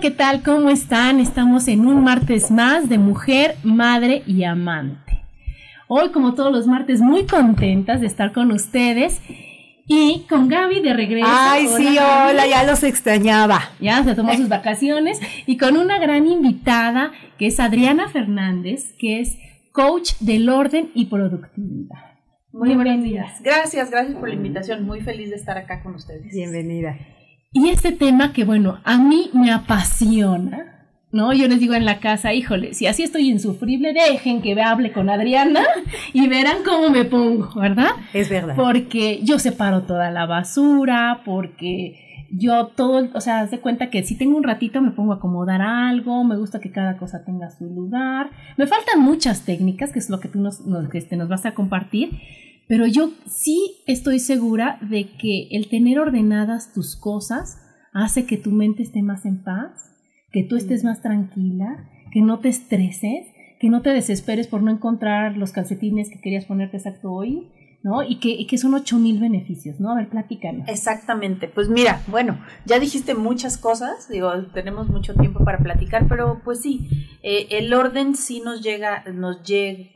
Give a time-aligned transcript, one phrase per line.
[0.00, 0.42] ¿Qué tal?
[0.42, 1.20] ¿Cómo están?
[1.20, 5.20] Estamos en un martes más de mujer, madre y amante.
[5.88, 9.20] Hoy, como todos los martes, muy contentas de estar con ustedes
[9.86, 11.28] y con Gaby de regreso.
[11.28, 13.60] Ay, sí, hola, ya los extrañaba.
[13.78, 19.20] Ya se tomó sus vacaciones y con una gran invitada que es Adriana Fernández, que
[19.20, 19.36] es
[19.72, 21.98] coach del orden y productividad.
[22.52, 23.34] Muy bienvenida.
[23.42, 24.86] Gracias, gracias por la invitación.
[24.86, 26.32] Muy feliz de estar acá con ustedes.
[26.32, 26.96] Bienvenida.
[27.52, 31.32] Y este tema que, bueno, a mí me apasiona, ¿no?
[31.32, 35.10] Yo les digo en la casa, híjole, si así estoy insufrible, dejen que hable con
[35.10, 35.64] Adriana
[36.12, 37.90] y verán cómo me pongo, ¿verdad?
[38.14, 38.54] Es verdad.
[38.54, 44.04] Porque yo separo toda la basura, porque yo todo, o sea, haz de cuenta que
[44.04, 47.50] si tengo un ratito me pongo a acomodar algo, me gusta que cada cosa tenga
[47.50, 48.30] su lugar.
[48.58, 51.54] Me faltan muchas técnicas, que es lo que tú nos, nos, este, nos vas a
[51.54, 52.10] compartir,
[52.70, 57.60] pero yo sí estoy segura de que el tener ordenadas tus cosas
[57.92, 59.90] hace que tu mente esté más en paz,
[60.30, 63.26] que tú estés más tranquila, que no te estreses,
[63.58, 67.48] que no te desesperes por no encontrar los calcetines que querías ponerte exacto hoy,
[67.82, 68.04] ¿no?
[68.04, 69.90] Y que, y que son ocho mil beneficios, ¿no?
[69.90, 70.68] A ver, platícanos.
[70.68, 71.48] Exactamente.
[71.48, 76.60] Pues mira, bueno, ya dijiste muchas cosas, digo, tenemos mucho tiempo para platicar, pero pues
[76.60, 76.88] sí,
[77.24, 79.38] eh, el orden sí nos llega, nos,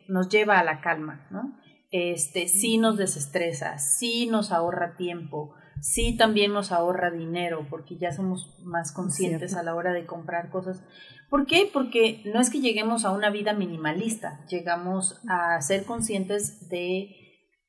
[0.09, 1.63] nos lleva a la calma, ¿no?
[1.97, 8.10] Este, sí nos desestresa, sí nos ahorra tiempo, sí también nos ahorra dinero, porque ya
[8.10, 10.83] somos más conscientes a la hora de comprar cosas.
[11.31, 11.71] ¿Por qué?
[11.72, 17.15] Porque no es que lleguemos a una vida minimalista, llegamos a ser conscientes de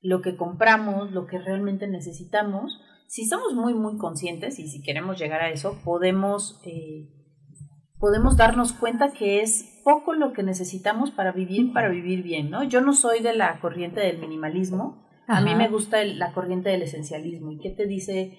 [0.02, 2.82] lo que compramos, lo que realmente necesitamos.
[3.08, 7.12] Si somos muy, muy conscientes y si queremos llegar a eso, podemos eh,
[8.00, 12.64] podemos darnos cuenta que es poco lo que necesitamos para vivir, para vivir bien, ¿no?
[12.64, 16.82] Yo no soy de la corriente del minimalismo, a mí me gusta la corriente del
[16.82, 17.52] esencialismo.
[17.52, 18.38] ¿Y qué te dice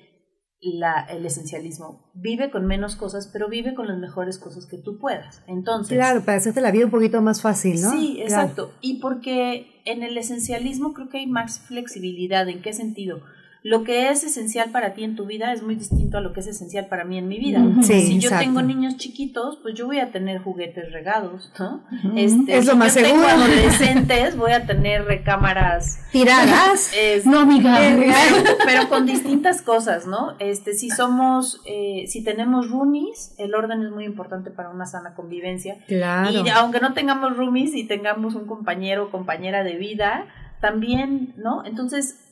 [0.60, 2.10] la, el esencialismo?
[2.14, 5.42] Vive con menos cosas, pero vive con las mejores cosas que tú puedas.
[5.46, 5.96] Entonces...
[5.96, 7.90] Claro, para hacerte la vida un poquito más fácil, ¿no?
[7.90, 8.72] Sí, exacto.
[8.80, 12.48] Y porque en el esencialismo creo que hay más flexibilidad.
[12.48, 13.20] ¿En qué sentido?
[13.66, 16.38] Lo que es esencial para ti en tu vida es muy distinto a lo que
[16.38, 17.60] es esencial para mí en mi vida.
[17.82, 21.82] si yo tengo niños chiquitos, pues yo voy a tener juguetes regados, ¿no?
[22.14, 23.26] este, es lo más yo seguro.
[23.26, 26.92] Tengo adolescentes, voy a tener recámaras tiradas,
[27.24, 27.76] no amiga,
[28.64, 30.36] pero con distintas cosas, ¿no?
[30.38, 35.14] Este, si somos, eh, si tenemos roomies, el orden es muy importante para una sana
[35.14, 35.78] convivencia.
[35.88, 36.30] Claro.
[36.30, 40.26] Y aunque no tengamos roomies y tengamos un compañero o compañera de vida,
[40.60, 41.64] también, ¿no?
[41.64, 42.25] Entonces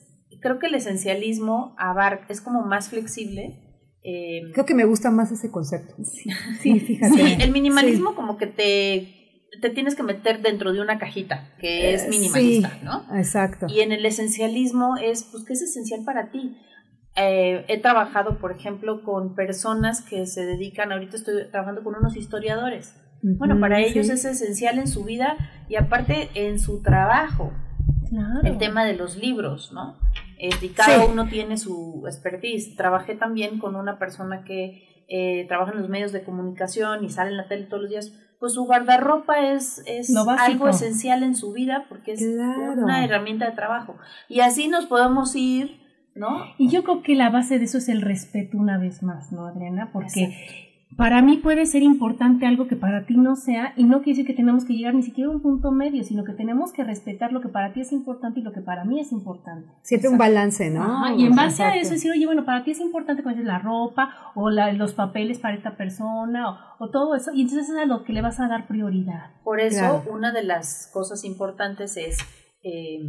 [0.45, 3.57] creo que el esencialismo abarca, es como más flexible.
[4.03, 5.95] Eh, creo que me gusta más ese concepto.
[6.61, 7.15] Sí, fíjate.
[7.15, 11.95] Sí, el minimalismo como que te, te tienes que meter dentro de una cajita que
[11.95, 13.07] es eh, minimalista, ¿no?
[13.17, 13.65] Exacto.
[13.67, 16.55] Y en el esencialismo es, pues, ¿qué es esencial para ti?
[17.15, 22.15] Eh, he trabajado, por ejemplo, con personas que se dedican, ahorita estoy trabajando con unos
[22.15, 22.93] historiadores.
[23.23, 25.37] bueno, para ellos es esencial en su vida
[25.67, 27.51] y aparte en su trabajo.
[28.09, 28.41] Claro.
[28.43, 29.97] El tema de los libros, ¿no?
[30.37, 32.75] Este, y cada uno tiene su expertise.
[32.75, 37.31] Trabajé también con una persona que eh, trabaja en los medios de comunicación y sale
[37.31, 38.13] en la tele todos los días.
[38.39, 43.55] Pues su guardarropa es, es algo esencial en su vida porque es una herramienta de
[43.55, 43.95] trabajo.
[44.27, 45.85] Y así nos podemos ir
[46.15, 46.45] ¿no?
[46.57, 49.45] Y yo creo que la base de eso es el respeto una vez más, ¿no,
[49.45, 49.89] Adriana?
[49.91, 54.11] Porque para mí puede ser importante algo que para ti no sea, y no quiere
[54.19, 56.83] decir que tenemos que llegar ni siquiera a un punto medio, sino que tenemos que
[56.83, 59.67] respetar lo que para ti es importante y lo que para mí es importante.
[59.81, 60.83] Siempre un balance, ¿no?
[60.83, 63.47] Ajá, y en base a eso decir, oye, bueno, para ti es importante como dices,
[63.47, 67.69] la ropa o la- los papeles para esta persona o, o todo eso, y entonces
[67.69, 69.31] es a lo que le vas a dar prioridad.
[69.43, 70.03] Por eso, Claro.
[70.11, 72.17] una de las cosas importantes es
[72.63, 72.99] eh,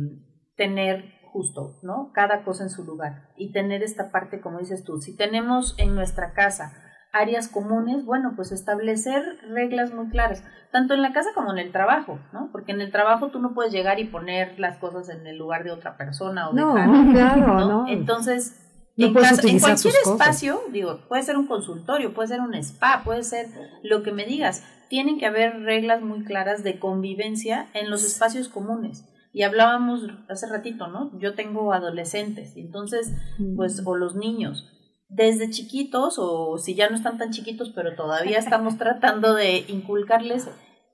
[0.56, 2.10] tener justo, ¿no?
[2.14, 5.94] Cada cosa en su lugar y tener esta parte, como dices tú, si tenemos en
[5.94, 6.72] nuestra casa
[7.18, 11.72] áreas comunes, bueno, pues establecer reglas muy claras, tanto en la casa como en el
[11.72, 12.50] trabajo, ¿no?
[12.52, 15.64] Porque en el trabajo tú no puedes llegar y poner las cosas en el lugar
[15.64, 16.74] de otra persona o No,
[17.12, 17.68] claro, ¿no?
[17.68, 17.88] no.
[17.88, 18.60] Entonces,
[18.96, 23.22] No en, en cualquier espacio, digo, puede ser un consultorio, puede ser un spa, puede
[23.22, 23.46] ser
[23.82, 28.48] lo que me digas, tienen que haber reglas muy claras de convivencia en los espacios
[28.48, 29.04] comunes.
[29.32, 31.10] Y hablábamos hace ratito, ¿no?
[31.18, 33.12] Yo tengo adolescentes, entonces,
[33.54, 34.72] pues, o los niños,
[35.08, 40.48] desde chiquitos, o si ya no están tan chiquitos, pero todavía estamos tratando de inculcarles,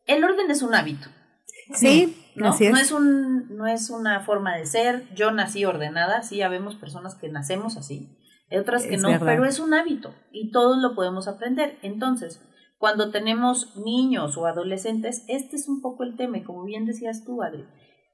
[0.06, 1.08] el orden es un hábito.
[1.74, 2.48] Sí, ¿no?
[2.48, 2.72] así es.
[2.72, 5.06] No es, un, no es una forma de ser.
[5.14, 8.18] Yo nací ordenada, sí, habemos personas que nacemos así,
[8.50, 9.26] otras que Es no, verdad.
[9.26, 11.78] pero es un hábito y todos lo podemos aprender.
[11.82, 12.42] Entonces,
[12.78, 17.24] cuando tenemos niños o adolescentes, este es un poco el tema, y como bien decías
[17.24, 17.64] tú, Adri,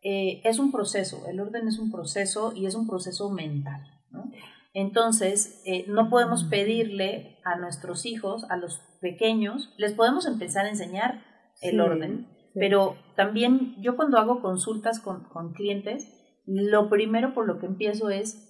[0.03, 3.81] eh, es un proceso, el orden es un proceso y es un proceso mental,
[4.11, 4.31] ¿no?
[4.75, 10.71] Entonces, eh, no podemos pedirle a nuestros hijos, a los pequeños, les podemos empezar a
[10.71, 11.25] enseñar
[11.63, 12.51] el Sí, orden, sí.
[12.55, 16.15] pero también yo cuando hago consultas con, con clientes,
[16.47, 18.45] lo primero por lo que empiezo es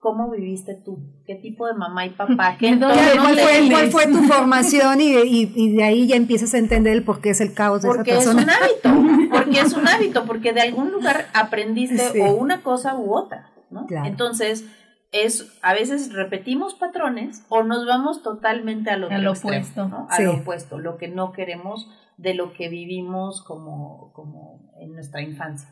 [0.00, 3.38] cómo viviste tú, qué tipo de mamá y papá, qué ¿De dónde Ya, entorno ¿Cuál
[3.38, 5.00] fue, cuál fue tu formación?
[5.00, 7.82] Y, y, y de ahí ya empiezas a entender el por qué es el caos
[7.82, 8.42] de Porque esa es persona.
[8.42, 8.50] un
[8.94, 12.20] hábito, porque es un hábito, porque de algún lugar aprendiste Sí.
[12.20, 13.86] o una cosa u otra, ¿no?
[13.86, 14.06] Claro.
[14.06, 14.64] Entonces,
[15.12, 19.88] es a veces repetimos patrones o nos vamos totalmente al otro Al extremo, opuesto.
[19.88, 20.06] ¿no?
[20.10, 20.22] Sí.
[20.22, 25.68] Al opuesto, lo que no queremos de lo que vivimos como, como en nuestra infancia.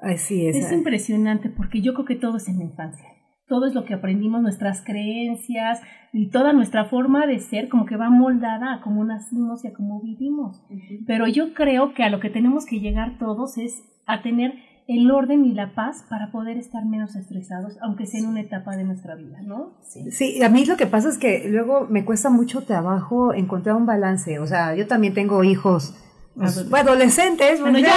[0.00, 0.56] Así es.
[0.56, 3.08] Es impresionante porque yo creo que todo es en la infancia.
[3.48, 5.80] Todo es lo que aprendimos, nuestras creencias
[6.12, 9.72] y toda nuestra forma de ser como que va moldada a cómo nacimos y a
[9.72, 10.66] cómo vivimos.
[11.06, 14.54] Pero yo creo que a lo que tenemos que llegar todos es a tener
[14.88, 18.76] el orden y la paz para poder estar menos estresados, aunque sea en una etapa
[18.76, 19.74] de nuestra vida, ¿no?
[19.82, 20.10] Sí.
[20.12, 23.86] Sí, a mí lo que pasa es que luego me cuesta mucho trabajo encontrar un
[23.86, 24.38] balance.
[24.38, 25.94] O sea, yo también tengo hijos
[26.36, 27.60] pues, Adolescentes.
[27.60, 27.94] Bueno, ya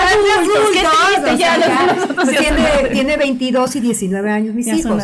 [2.40, 5.04] tiene, tiene 22 y 19 años mis Ya hijos.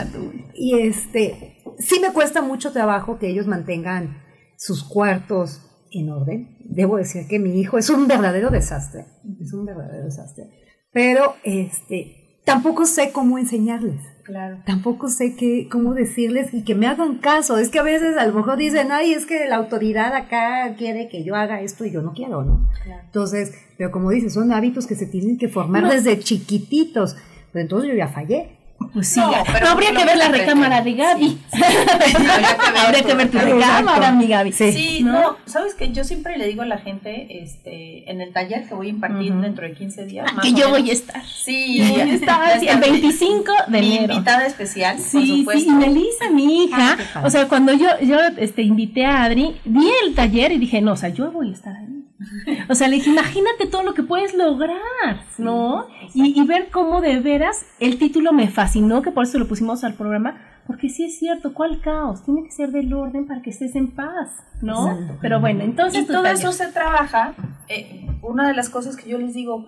[0.54, 4.24] Y este, sí me cuesta mucho trabajo que ellos mantengan
[4.58, 5.62] sus cuartos
[5.92, 6.58] en orden.
[6.64, 9.06] Debo decir que mi hijo es un verdadero desastre.
[9.42, 10.65] Es un verdadero desastre.
[10.96, 12.16] Pero este,
[12.46, 14.58] tampoco sé cómo enseñarles Claro.
[14.66, 17.58] tampoco sé qué, cómo decirles y que me hagan caso.
[17.60, 21.10] Es que a veces a lo mejor dicen, ay, es que la autoridad acá quiere
[21.10, 22.68] que yo haga esto y yo no quiero, ¿no?
[22.86, 23.02] Claro.
[23.06, 25.92] Entonces, pero como dices, son hábitos que se tienen que formar No.
[25.92, 27.16] desde chiquititos.
[27.52, 28.58] Pero entonces yo ya fallé.
[28.94, 29.44] Pues sí, No, ya.
[29.52, 31.38] pero No, habría que ver la recámara de Gaby.
[31.54, 31.62] Sí.
[31.64, 31.84] Habría
[32.56, 34.12] que ver habría que tu ver tu recámara.
[34.14, 34.52] mi Gaby.
[34.54, 34.72] Sí.
[34.72, 35.12] Sí, ¿No?
[35.14, 38.74] no, sabes que yo siempre le digo a la gente, este, en el taller que
[38.74, 40.72] voy a impartir dentro de 15 días, más Que yo menos.
[40.80, 41.24] voy a estar.
[41.26, 44.14] Sí, voy a estar sí, el 25 de mi enero.
[44.14, 45.64] invitada especial, por Sí, supuesto.
[45.64, 47.28] sí, y Melissa, mi hija, Ah, padre.
[47.28, 50.94] o sea, cuando yo, yo este, invité a Adri, vi el taller y dije, no,
[50.94, 52.05] o sea, yo voy a estar ahí.
[52.70, 55.88] O sea, le dije, imagínate todo lo que puedes lograr, ¿no?
[56.14, 59.84] Y, y ver cómo de veras el título me fascinó, que por eso lo pusimos
[59.84, 62.24] al programa, porque sí es cierto, ¿cuál caos?
[62.24, 64.30] Tiene que ser del orden para que estés en paz,
[64.62, 64.90] ¿no?
[64.92, 65.18] Exacto.
[65.22, 66.38] Pero bueno, entonces y todo taller.
[66.38, 67.36] eso se trabaja.
[67.68, 69.68] eh, una de las cosas que yo les digo,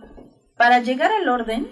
[0.56, 1.68] para llegar al orden,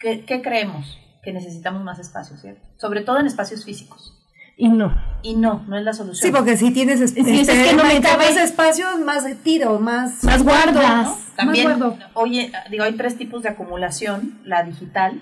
[0.00, 0.98] ¿qué, qué creemos?
[1.22, 2.66] Que necesitamos más espacio, ¿cierto?
[2.78, 4.15] Sobre todo en espacios físicos.
[4.56, 4.94] Y no.
[5.22, 6.30] Y no, no es la solución.
[6.30, 8.24] Sí, porque si tienes es- Sí, es este, que no me más- cabe.
[8.26, 10.24] más espacios, más tiro, más...
[10.24, 11.06] Más guardas.
[11.08, 11.18] ¿no?
[11.36, 11.98] También, Más guardo.
[12.14, 15.20] oye, digo, hay tres tipos de acumulación, la digital.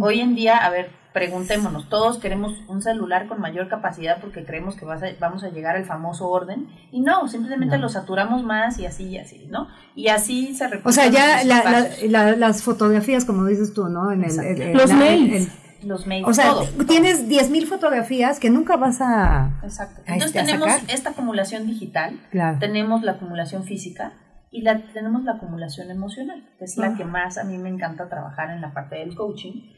[0.00, 4.74] Hoy en día, a ver, preguntémonos, todos queremos un celular con mayor capacidad porque creemos
[4.74, 7.82] que vas a- vamos a llegar al famoso orden y no, simplemente No.
[7.82, 9.68] lo saturamos más y así y así, ¿no?
[9.94, 14.10] Y así se O sea, ya la- la- las fotografías, como dices tú, ¿no?
[14.10, 14.50] En el, Exacto.
[14.50, 15.48] el- el- Los la- mails.
[15.84, 19.58] Los mails, o sea, todo, tienes 10.000 fotografías que nunca vas a...
[19.62, 20.00] Exacto.
[20.06, 20.90] a Entonces este, a tenemos sacar.
[20.94, 22.58] esta acumulación digital, Claro.
[22.58, 24.12] tenemos la acumulación física
[24.50, 26.94] y la, tenemos la acumulación emocional, que es la Ah.
[26.96, 29.72] que más a mí me encanta trabajar en la parte del coaching.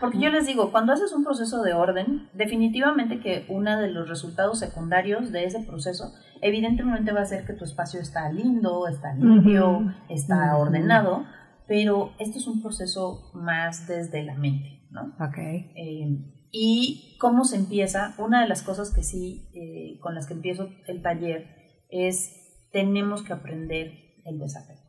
[0.00, 4.08] Porque yo les digo, cuando haces un proceso de orden, definitivamente que uno de los
[4.08, 6.12] resultados secundarios de ese proceso,
[6.42, 9.90] evidentemente va a ser que tu espacio está lindo, está limpio, Ujú.
[10.08, 10.62] está Ujú.
[10.62, 11.24] ordenado,
[11.66, 14.79] pero esto es un proceso más desde la mente.
[14.90, 15.14] ¿No?
[15.24, 15.38] Ok.
[15.38, 16.06] Eh,
[16.52, 20.68] y cómo se empieza, una de las cosas que sí, eh, con las que empiezo
[20.86, 21.46] el taller,
[21.90, 23.92] es tenemos que aprender
[24.24, 24.80] el desapego.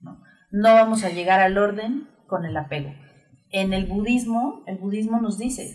[0.00, 0.20] ¿no?
[0.50, 2.90] no vamos a llegar al orden con el apego.
[3.50, 5.74] En el budismo, el budismo nos dice,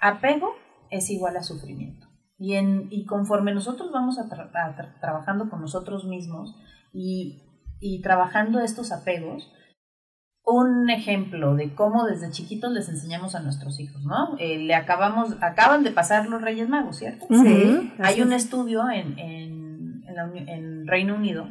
[0.00, 0.50] apego
[0.90, 2.06] es igual a sufrimiento.
[2.38, 6.54] Y, en, y conforme nosotros vamos a, tra- a tra- trabajando con nosotros mismos
[6.92, 7.44] y,
[7.80, 9.52] y trabajando estos apegos,
[10.44, 14.36] un ejemplo de cómo desde chiquitos les enseñamos a nuestros hijos, ¿no?
[14.38, 17.26] Eh, le acabamos, acaban de pasar los Reyes Magos, ¿cierto?
[17.30, 17.92] Sí.
[17.98, 21.48] Hay un estudio en, en, en, la en Reino Unido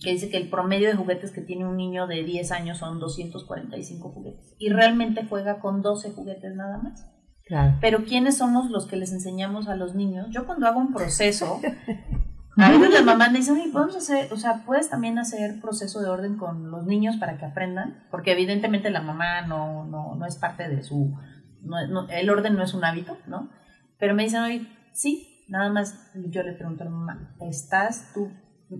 [0.00, 2.98] que dice que el promedio de juguetes que tiene un niño de 10 años son
[2.98, 7.06] 245 juguetes y realmente juega con 12 juguetes nada más.
[7.44, 7.76] Claro.
[7.80, 10.28] Pero ¿quiénes somos los que les enseñamos a los niños?
[10.30, 11.60] Yo cuando hago un proceso,
[12.56, 16.00] a veces las mamás me dicen, "Oye, podemos hacer, o sea, puedes también hacer proceso
[16.00, 20.26] de orden con los niños para que aprendan, porque evidentemente la mamá no, no, no
[20.26, 21.16] es parte de su,
[21.62, 23.50] no- no- el orden no es un hábito, ¿no?
[23.98, 28.30] Pero me dicen, oye, sí, nada más yo le pregunto a la mamá, ¿estás tú?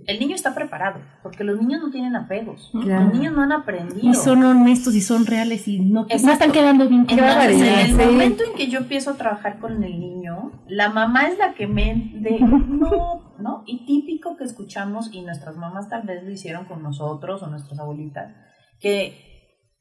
[0.06, 3.06] El niño está preparado, porque los niños no tienen apegos, Claro.
[3.06, 4.08] los niños no han aprendido.
[4.08, 7.92] Y son honestos y son reales y no, están quedando bien Entonces, en el sí.
[7.94, 11.66] momento en que yo empiezo a trabajar con el niño, la mamá es la que
[11.66, 13.64] me de no, ¿no?
[13.66, 17.80] Y típico que escuchamos, y nuestras mamás tal vez lo hicieron con nosotros o nuestras
[17.80, 18.32] abuelitas,
[18.78, 19.16] que,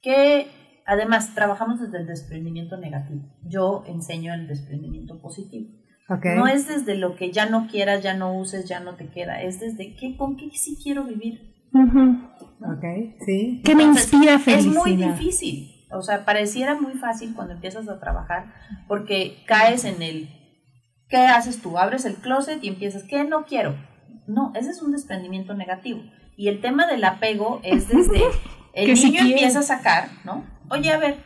[0.02, 0.48] que
[0.88, 3.22] además trabajamos desde el desprendimiento negativo.
[3.44, 5.70] Yo enseño el desprendimiento positivo.
[6.10, 6.26] Ok.
[6.36, 9.42] No es desde lo que ya no quieras, ya no uses, ya no te queda,
[9.42, 11.54] es desde qué, con qué sí quiero vivir.
[11.74, 12.30] Ujú.
[12.66, 12.84] Ok,
[13.26, 13.62] sí.
[13.64, 14.74] ¿Qué me inspira Es felicidad?
[14.74, 15.86] muy difícil.
[15.92, 18.54] O sea, pareciera muy fácil cuando empiezas a trabajar
[18.88, 20.30] porque caes en el
[21.10, 21.78] ¿qué haces tú?
[21.78, 23.76] Abres el closet y empiezas, ¿qué no quiero?
[24.28, 26.02] No, ese es un desprendimiento negativo.
[26.38, 28.22] Y el tema del apego es desde
[28.74, 30.44] el Que niño si empieza a sacar, ¿no?
[30.70, 31.18] Oye, a ver,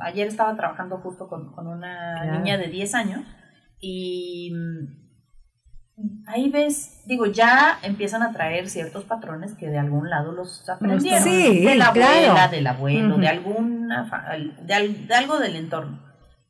[0.00, 2.38] ayer estaba trabajando justo con, con una Claro.
[2.38, 3.20] niña de 10 años
[3.80, 10.32] y mm, ahí ves, digo, ya empiezan a traer ciertos patrones que de algún lado
[10.32, 11.22] los aprendieron.
[11.22, 12.50] Sí, de la abuela, claro.
[12.52, 14.10] del abuelo, de alguna
[14.64, 16.04] de, al- de algo del entorno.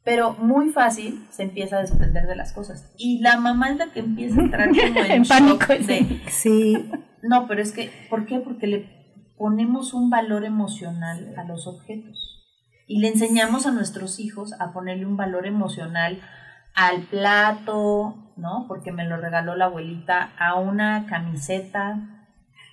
[0.04, 2.92] Pero muy fácil se empieza a desprender de las cosas.
[2.96, 6.88] Y la mamá es la que empieza a entrar como en, En pánico, de, Sí,
[7.22, 8.38] no, pero es que, ¿por qué?
[8.38, 8.96] Porque le
[9.36, 12.44] ponemos un valor emocional a los objetos.
[12.86, 16.20] Y le enseñamos a nuestros hijos a ponerle un valor emocional
[16.76, 18.66] al plato, ¿no?
[18.68, 21.98] Porque me lo regaló la abuelita, a una camiseta,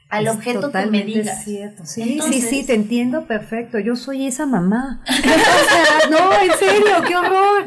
[0.10, 1.44] al es objeto que me digas.
[1.44, 1.86] cierto.
[1.86, 3.80] Sí, Entonces- sí, sí, te entiendo perfecto.
[3.80, 5.02] Yo soy esa mamá.
[6.12, 7.66] No, en serio, qué horror.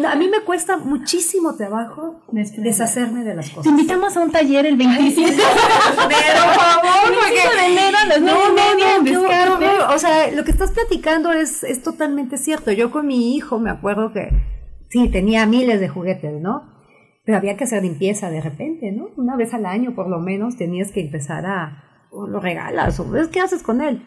[0.00, 3.70] No, a mí me cuesta muchísimo trabajo deshacerme de las Te cosas.
[3.70, 5.36] invitamos a un taller el 27
[5.94, 7.12] Por favor,
[7.58, 9.94] de enero a las No, no, no, qué horror.
[9.94, 12.72] O sea, lo que estás platicando es, es totalmente cierto.
[12.72, 14.30] Yo con mi hijo me acuerdo que
[14.88, 16.62] sí, tenía miles de juguetes, ¿no?
[17.24, 19.10] Pero había que hacer limpieza de repente, ¿no?
[19.16, 23.08] Una vez al año por lo menos tenías que empezar a, o lo regalas, o
[23.08, 24.02] ves qué haces con él.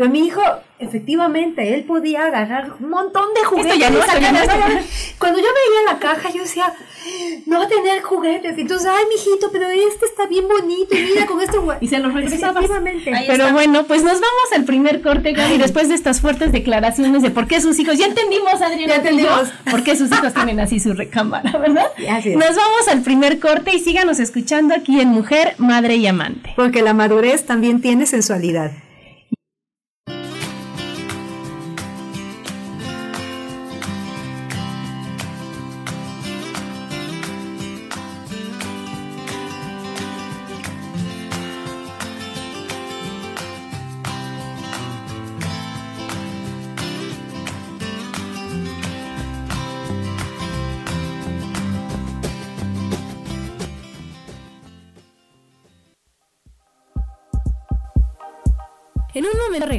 [0.00, 0.40] Pero mi hijo,
[0.78, 3.78] efectivamente, él podía agarrar un montón de juguetes.
[3.78, 6.72] ya no, esto ya no, sacar- esto Cuando yo veía la caja, yo decía,
[7.44, 8.56] no va a tener juguetes.
[8.56, 10.96] Entonces, ay, mijito, pero este está bien bonito.
[10.96, 11.84] Y mira con este juguete.
[11.84, 12.14] Y se los.
[12.16, 12.24] Ahí
[13.26, 13.52] Pero está.
[13.52, 17.46] bueno, pues nos vamos al primer corte, Gaby, después de estas fuertes declaraciones de por
[17.46, 19.50] qué sus hijos, ya entendimos, Adriana, Ya yo, entendimos.
[19.70, 21.88] por qué sus hijos tienen así su recámara, ¿verdad?
[22.10, 22.36] Así es.
[22.36, 26.54] Nos vamos al primer corte y síganos escuchando aquí en Mujer, Madre y Amante.
[26.56, 28.70] Porque la madurez también tiene sensualidad.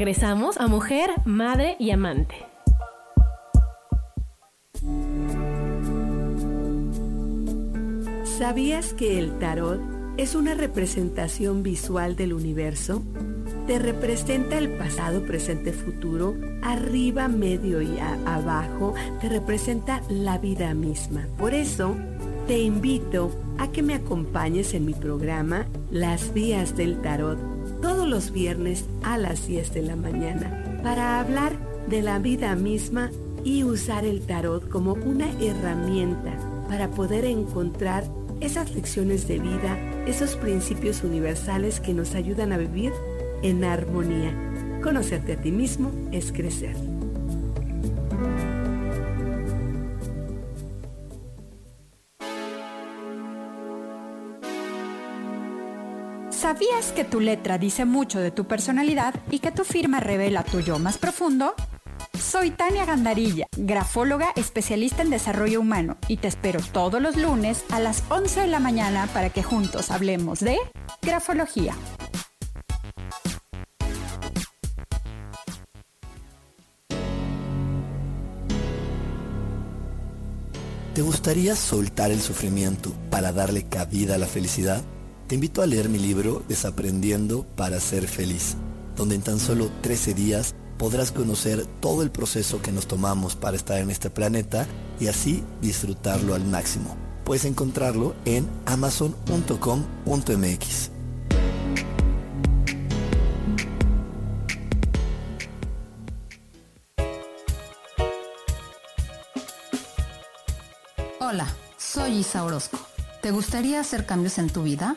[0.02, 2.34] Regresamos a Mujer, Madre y Amante.
[8.24, 9.80] ¿Sabías que el tarot
[10.18, 13.04] es una representación visual del universo?
[13.68, 21.28] Te representa el pasado, presente, futuro, arriba, medio y abajo, te representa la vida misma.
[21.38, 21.96] Por eso,
[22.48, 23.30] te invito
[23.60, 27.51] a que me acompañes en mi programa Las Vías del Tarot,
[27.82, 31.54] todos los viernes a las 10 de la mañana, para hablar
[31.88, 33.12] de la vida misma
[33.44, 36.38] y usar el tarot como una herramienta
[36.70, 38.04] para poder encontrar
[38.40, 42.92] esas lecciones de vida, esos principios universales que nos ayudan a vivir
[43.44, 44.34] en armonía.
[44.82, 46.76] Conocerte a ti mismo es crecer.
[56.52, 60.60] ¿Sabías que tu letra dice mucho de tu personalidad y que tu firma revela tu
[60.60, 61.56] yo más profundo?
[62.20, 67.80] Soy Tania Gandarilla, grafóloga especialista en desarrollo humano y te espero todos los lunes a
[67.80, 70.58] las 11 de la mañana para que juntos hablemos de
[71.02, 71.74] grafología.
[80.94, 84.84] ¿Te gustaría soltar el sufrimiento para darle cabida a la felicidad?
[85.32, 88.58] Te invito a leer mi libro Desaprendiendo para ser feliz,
[88.98, 93.56] donde en tan solo 13 días podrás conocer todo el proceso que nos tomamos para
[93.56, 94.68] estar en este planeta
[95.00, 96.98] y así disfrutarlo al máximo.
[97.24, 100.92] Puedes encontrarlo en amazon.com.mx.
[111.22, 111.48] Hola,
[111.78, 112.78] soy Isa Orozco.
[113.22, 114.94] ¿Te gustaría hacer cambios en tu vida?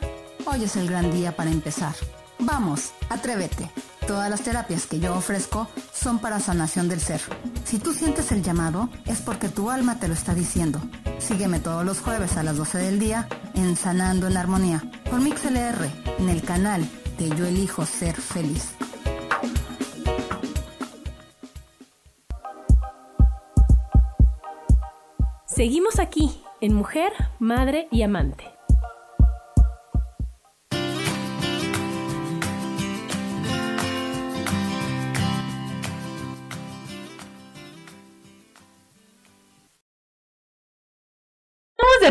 [0.47, 1.95] Hoy es el gran día para empezar.
[2.37, 3.71] Vamos, atrévete.
[4.05, 7.19] Todas las terapias que yo ofrezco son para sanación del ser.
[7.63, 10.79] Si tú sientes el llamado, es porque tu alma te lo está diciendo.
[11.17, 15.89] Sígueme todos los jueves a las 12 del día en Sanando en Armonía por MixLR
[16.19, 16.87] en el canal
[17.17, 18.75] de Yo Elijo Ser Feliz.
[25.47, 28.54] Seguimos aquí en Mujer, Madre y Amante.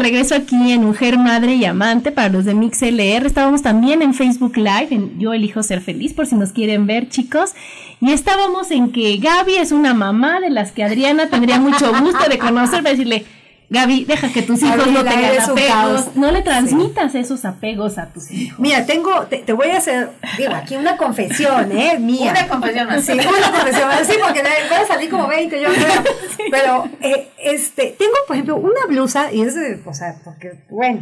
[0.04, 3.24] Regreso aquí en Mujer, Madre y Amante para los de MixLR.
[3.24, 7.08] Estábamos también en Facebook Live, en Yo Elijo Ser Feliz, por si nos quieren ver,
[7.08, 7.54] chicos.
[8.02, 12.28] Y estábamos en que Gaby es una mamá de las que Adriana tendría mucho gusto
[12.28, 13.24] de conocer, para decirle,
[13.74, 16.16] Gaby, deja que tus hijos no tengan apegos.
[16.16, 18.58] No le transmitas esos apegos a tus hijos.
[18.60, 21.98] Mira, tengo, te, voy a hacer, digo, aquí una confesión, ¿eh?
[22.00, 22.30] Mía.
[22.30, 23.12] Una confesión así.
[23.12, 26.02] Sí, una confesión así, porque voy a salir como 20, yo creo.
[26.50, 31.00] Pero, eh, este, tengo, por ejemplo, una blusa, y es o sea, porque, bueno,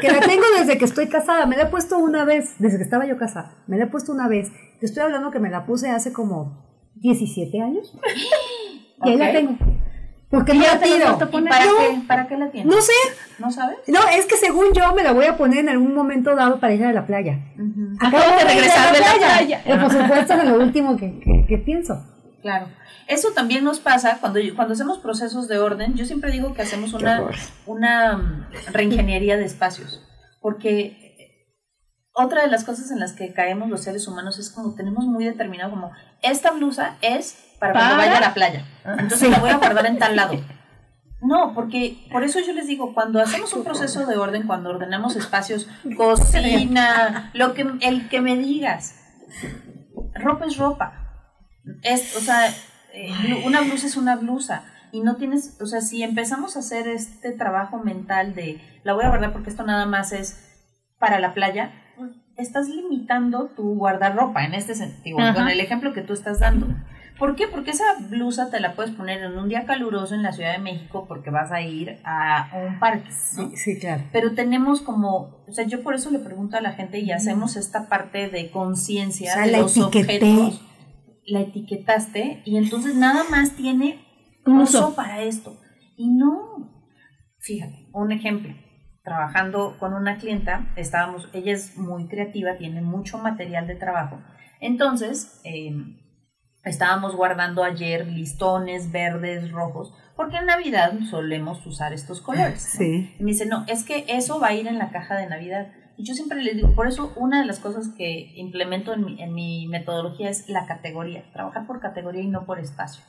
[0.00, 1.44] que la tengo desde que estoy casada.
[1.46, 3.54] Me la he puesto una vez, desde que estaba yo casada.
[3.66, 4.50] Me la he puesto una vez.
[4.80, 7.94] Te estoy hablando que me la puse hace como 17 años.
[9.04, 9.56] Y ahí la tengo.
[10.32, 11.18] Porque no la tiro.
[11.18, 12.74] para, qué, ¿Para qué la tienes?
[12.74, 12.92] No sé.
[13.38, 13.76] ¿No sabes?
[13.86, 16.72] No, es que según yo me la voy a poner en algún momento dado para
[16.72, 17.38] ir a la playa.
[18.00, 19.62] Acabo de regresar de la playa.
[19.66, 22.02] Eh, por supuesto, es lo último que, que, pienso.
[22.40, 22.68] Claro.
[23.08, 25.96] Eso también nos pasa cuando, cuando hacemos procesos de orden.
[25.96, 27.28] Yo siempre digo que hacemos una,
[27.66, 30.02] una mm, reingeniería de espacios.
[30.40, 30.96] Porque
[32.14, 35.26] otra de las cosas en las que caemos los seres humanos es como tenemos muy
[35.26, 35.92] determinado como
[36.22, 38.64] esta blusa es para, cuando vaya a la playa.
[38.84, 40.34] Ah, Entonces la voy a guardar en tal lado.
[41.24, 45.14] No, porque por eso yo les digo, cuando hacemos un proceso de orden, cuando ordenamos
[45.14, 48.96] espacios, cocina, lo que el que me digas,
[50.14, 50.94] ropa es ropa.
[51.82, 52.48] Es, o sea,
[52.92, 56.88] eh, una blusa es una blusa y no tienes, o sea, si empezamos a hacer
[56.88, 60.48] este trabajo mental de la voy a guardar porque esto nada más es
[60.98, 61.70] para la playa,
[62.36, 66.66] estás limitando tu guardarropa en este sentido, con el ejemplo que tú estás dando.
[67.18, 67.46] ¿Por qué?
[67.46, 70.58] Porque esa blusa te la puedes poner en un día caluroso en la Ciudad de
[70.58, 73.10] México porque vas a ir a un parque.
[73.10, 74.04] Sí, claro.
[74.12, 77.56] Pero tenemos como, o sea, yo por eso le pregunto a la gente y hacemos
[77.56, 80.62] esta parte de conciencia de los objetos.
[81.24, 84.04] La etiquetaste y entonces nada más tiene
[84.44, 85.56] uso para esto.
[85.96, 86.72] Y no,
[87.38, 88.52] fíjate, un ejemplo
[89.04, 94.20] trabajando con una clienta, estábamos, ella es muy creativa, tiene mucho material de trabajo.
[94.60, 95.72] Entonces, eh,
[96.64, 102.62] Estábamos guardando ayer listones verdes, rojos, porque en Navidad solemos usar estos colores.
[102.62, 103.14] Sí.
[103.18, 105.72] Y me dice, no, es que eso va a ir en la caja de Navidad.
[105.96, 109.22] Y yo siempre les digo, por eso una de las cosas que implemento en mi,
[109.22, 113.02] en mi metodología es la categoría, trabajar por categoría y no por espacio.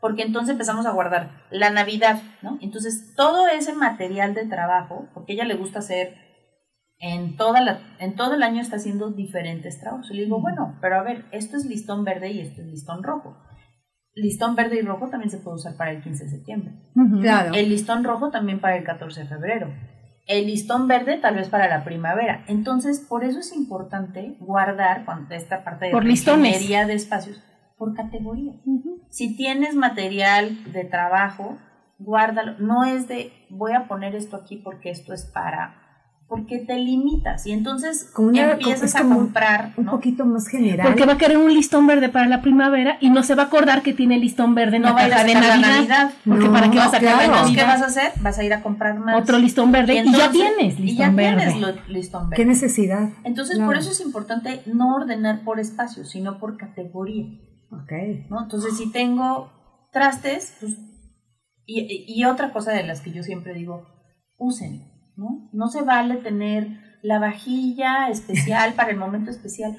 [0.00, 2.58] Porque entonces empezamos a guardar la Navidad, ¿no?
[2.60, 6.27] Entonces todo ese material de trabajo, porque a ella le gusta hacer
[7.00, 10.10] en, toda la, en todo el año está haciendo diferentes trabajos.
[10.10, 13.02] Y le digo, bueno, pero a ver, esto es listón verde y esto es listón
[13.02, 13.36] rojo.
[14.14, 16.72] Listón verde y rojo también se puede usar para el 15 de septiembre.
[17.20, 17.54] Claro.
[17.54, 19.72] El listón rojo también para el 14 de febrero.
[20.26, 22.44] El listón verde tal vez para la primavera.
[22.48, 27.42] Entonces, por eso es importante guardar esta parte de por ingeniería de espacios
[27.78, 28.54] por categoría.
[29.08, 31.56] Si tienes material de trabajo,
[31.98, 32.58] guárdalo.
[32.58, 35.87] No es de voy a poner esto aquí porque esto es para
[36.28, 39.92] porque te limitas y entonces Como una- empiezas a comprar, Un ¿no?
[39.92, 40.86] poquito más general.
[40.86, 43.46] Porque va a querer un listón verde para la primavera y no se va a
[43.46, 45.58] acordar que tiene listón verde en No la va a ir a de Navidad.
[45.60, 46.10] Navidad.
[46.26, 47.48] Porque No, para qué vas a sacar claro.
[47.54, 48.12] ¿qué vas a hacer?
[48.20, 49.20] Vas a ir a comprar más.
[49.22, 51.46] Otro listón verde y, ya tienes y listón ya verde.
[51.46, 52.44] tienes lo- listón ¿Qué verde.
[52.52, 53.08] necesidad?
[53.24, 53.70] Entonces, Claro.
[53.70, 57.26] por eso es importante no ordenar por espacio, sino por categoría.
[57.72, 57.92] Ok.
[58.28, 58.42] ¿no?
[58.42, 59.50] Entonces, si tengo
[59.92, 60.76] trastes, pues,
[61.64, 63.86] y, y otra cosa de las que yo siempre digo,
[64.36, 64.82] usen,
[65.18, 65.50] ¿no?
[65.52, 66.68] No se vale tener
[67.02, 69.76] la vajilla especial para el momento especial.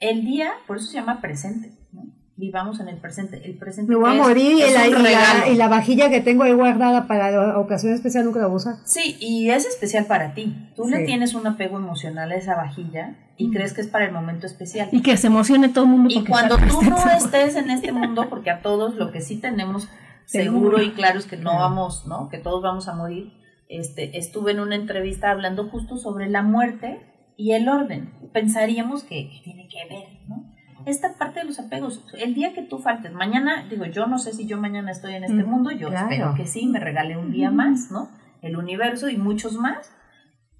[0.00, 2.02] El día, por eso se llama presente, ¿no?
[2.36, 3.42] Vivamos en el presente.
[3.44, 6.20] El presente Me voy a es- morir y la, y, la, y la vajilla que
[6.20, 8.74] tengo ahí guardada para la ocasión especial nunca la voy a usar.
[8.84, 10.70] Sí, y es especial para ti.
[10.76, 14.12] Tú le tienes un apego emocional a esa vajilla y crees que es para el
[14.12, 14.88] momento especial.
[14.92, 16.08] Y que se emocione todo el mundo.
[16.14, 19.40] Y cuando tú este no estés en este mundo, porque a todos lo que sí
[19.40, 19.88] tenemos
[20.26, 22.28] seguro y claro es que no vamos, ¿no?
[22.28, 23.32] Que todos vamos a morir.
[23.68, 27.00] Este, estuve en una entrevista hablando justo sobre la muerte
[27.36, 28.12] y el orden.
[28.32, 30.54] Pensaríamos que, que tiene que ver, ¿no?
[30.86, 34.32] Esta parte de los apegos, el día que tú faltes, mañana, digo, yo no sé
[34.32, 36.08] si yo mañana estoy en este Mm, mundo, yo claro.
[36.08, 38.08] espero que sí, me regale un día más, ¿no?
[38.40, 39.92] El universo y muchos más,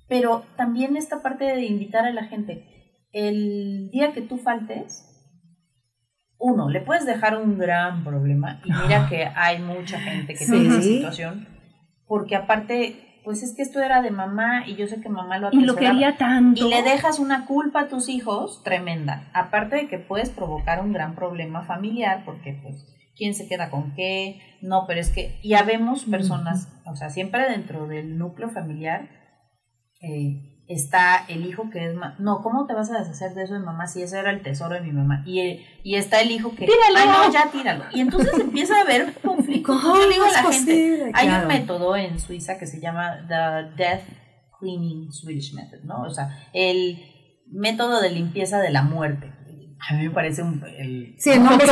[0.09, 2.65] pero también esta parte de invitar a la gente,
[3.13, 5.05] el día que tú faltes,
[6.39, 10.51] uno, le puedes dejar un gran problema y mira que hay mucha gente que Sí.
[10.53, 11.47] tiene esa situación,
[12.09, 15.51] porque aparte, pues es que esto era de mamá y yo sé que mamá lo
[15.53, 15.93] Y lo atesoraba.
[15.93, 16.67] quería tanto.
[16.67, 19.29] Y le dejas una culpa a tus hijos tremenda.
[19.35, 23.95] Aparte de que puedes provocar un gran problema familiar, porque pues, ¿quién se queda con
[23.95, 24.41] qué?
[24.63, 29.09] No, pero es que ya vemos personas, o sea, siempre dentro del núcleo familiar
[30.01, 31.95] eh, está el hijo que es.
[32.19, 34.75] No, ¿cómo te vas a deshacer de eso de mamá si ese era el tesoro
[34.75, 35.23] de mi mamá?
[35.27, 36.67] Y, y está el hijo que...
[36.67, 36.97] ¡Tíralo!
[36.97, 37.85] Ay, no, ya tíralo.
[37.93, 39.13] Y entonces empieza a haber
[39.63, 39.81] conflicto.
[39.81, 41.43] ¿Cómo Yo digo a la gente, hay Claro.
[41.43, 44.03] un método en Suiza que se llama The Death
[44.61, 46.03] Cleaning Swedish Method, ¿no?
[46.03, 46.99] O sea, el
[47.51, 49.33] método de limpieza de la muerte.
[49.89, 50.63] A mí me parece un...
[50.77, 51.65] El, Sí, el nombre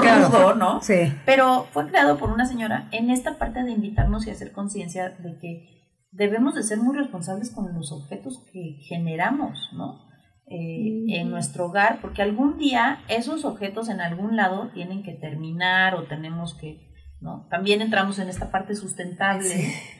[0.00, 0.54] claro.
[0.56, 0.82] ¿no?
[0.82, 1.12] Sí.
[1.24, 5.38] Pero fue creado por una señora en esta parte de invitarnos y hacer conciencia de
[5.38, 10.11] que debemos de ser muy responsables con los objetos que generamos, ¿no?
[10.52, 15.94] Eh, En nuestro hogar, porque algún día esos objetos en algún lado tienen que terminar
[15.94, 16.88] o tenemos que,
[17.20, 17.46] ¿no?
[17.50, 19.44] También entramos en esta parte sustentable.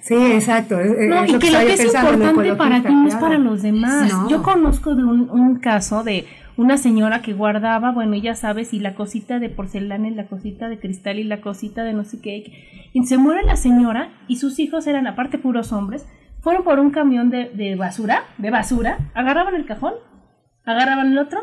[0.01, 0.81] Sí, exacto.
[0.81, 3.39] es- es No, y lo que lo que es importante para ti no es para
[3.39, 4.11] los demás.
[4.13, 4.29] No.
[4.29, 8.79] Yo conozco de un, un caso de una señora que guardaba, bueno, ya sabes, y
[8.81, 12.21] la cosita de porcelana y la cosita de cristal y la cosita de no sé
[12.21, 12.91] qué.
[12.93, 16.07] Y se muere la señora y sus hijos eran aparte puros hombres.
[16.41, 19.95] Fueron por un camión de, de basura, de basura, agarraban el cajón,
[20.65, 21.41] agarraban el otro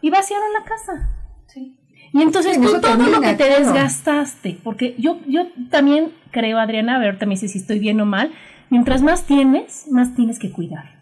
[0.00, 1.08] y vaciaron la casa.
[1.46, 1.76] Sí.
[2.12, 3.58] Y entonces Sí, tú todo lo que te claro.
[3.64, 8.06] desgastaste, porque yo, yo también creo, Adriana, a ver, también sé si estoy bien o
[8.06, 8.30] mal,
[8.70, 10.97] mientras más tienes, más tienes que cuidar.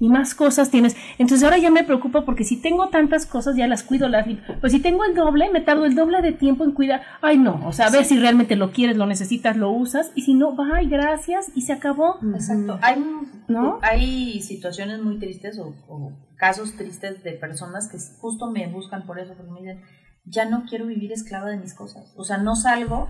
[0.00, 0.96] Y más cosas tienes.
[1.18, 4.26] Entonces ahora ya me preocupa porque si tengo tantas cosas, ya las cuido, las.
[4.60, 7.02] Pues si tengo el doble, me tardo el doble de tiempo en cuidar.
[7.22, 7.60] Ay, no.
[7.66, 10.12] O sea, a ver si realmente lo quieres, lo necesitas, lo usas.
[10.14, 11.50] Y si no, bye, gracias.
[11.54, 12.18] Y se acabó.
[12.34, 12.78] Exacto.
[12.82, 13.04] Hay,
[13.48, 13.78] ¿No?
[13.82, 19.18] hay situaciones muy tristes o, o casos tristes de personas que justo me buscan por
[19.18, 19.80] eso, porque me dicen,
[20.24, 22.12] ya no quiero vivir esclava de mis cosas.
[22.16, 23.08] O sea, no salgo.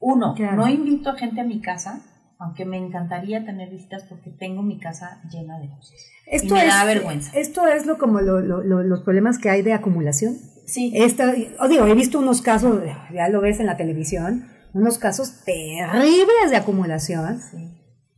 [0.00, 0.56] Uno, Claro.
[0.56, 2.02] no invito a gente a mi casa,
[2.42, 5.94] aunque me encantaría tener visitas porque tengo mi casa llena de cosas.
[6.26, 7.30] Esto y me es, da vergüenza.
[7.38, 10.36] Esto es lo, como lo- lo- lo- los problemas que hay de acumulación.
[10.66, 10.92] Sí.
[10.94, 15.42] Esta, o digo, he visto unos casos, ya lo ves en la televisión, unos casos
[15.44, 17.40] terribles de acumulación.
[17.40, 17.68] sí.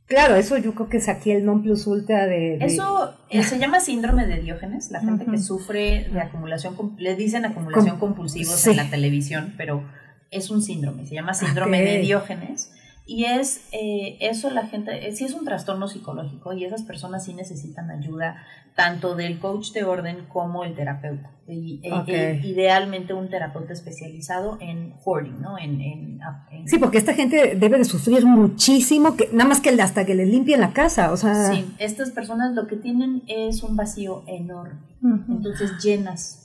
[0.07, 2.59] Claro, eso yo creo que es aquí el non plus ultra de...
[2.59, 7.17] de- Eso eh, se llama síndrome de Diógenes, la gente que sufre de acumulación, le
[7.17, 8.71] dicen acumulación Com- compulsivos sí.
[8.71, 9.83] en la televisión, pero
[10.31, 11.99] es un síndrome, se llama síndrome de.
[12.01, 12.71] Diógenes.
[13.07, 17.25] Y es eh, eso, la gente, eh, sí es un trastorno psicológico y esas personas
[17.27, 18.37] sí necesitan ayuda
[18.75, 21.31] tanto del coach de orden como el terapeuta.
[21.47, 25.59] Y, e- e- idealmente un terapeuta especializado en hoarding, ¿no?
[25.59, 26.19] En, en-
[26.51, 30.15] en- Sí, porque esta gente debe de sufrir muchísimo, que nada más que hasta que
[30.15, 31.53] les limpien la casa, o sea...
[31.53, 34.81] Sí, estas personas lo que tienen es un vacío enorme.
[35.29, 36.44] Entonces llenas,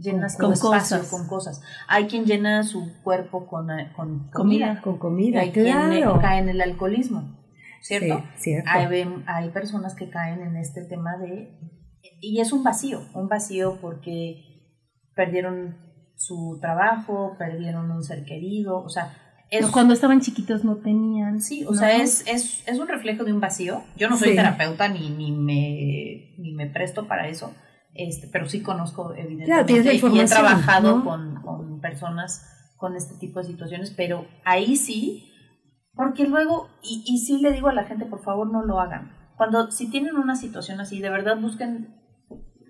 [0.00, 1.10] llenas Con espacio cosas.
[1.10, 1.62] con cosas.
[1.88, 4.32] Hay quien llena su cuerpo con, eh, con comida.
[4.32, 4.80] Comida.
[4.82, 6.18] Con comida, hay quien eh, claro.
[6.20, 7.38] cae en el alcoholismo,
[7.82, 8.22] ¿cierto?
[8.36, 8.70] Sí, cierto.
[8.72, 11.58] Hay, ven- hay personas que caen en este tema de...
[12.20, 14.44] Y es un vacío, un vacío porque
[15.14, 15.76] perdieron
[16.16, 19.14] su trabajo, perdieron un ser querido, o sea,
[19.50, 19.66] es...
[19.66, 21.40] Cuando estaban chiquitos no tenían.
[21.40, 21.76] Sí, o ¿no?
[21.76, 23.82] sea, es, es, es un reflejo de un vacío.
[23.96, 24.36] Yo no soy Sí.
[24.36, 27.52] terapeuta ni, ni, me, ni me presto para eso,
[28.08, 31.04] este, pero sí conozco evidentemente y he trabajado ¿no?
[31.04, 35.30] con, con personas con este tipo de situaciones, pero ahí sí,
[35.94, 39.12] porque luego, y, y sí le digo a la gente, por favor no lo hagan.
[39.36, 41.94] cuando si tienen una situación así, de verdad busquen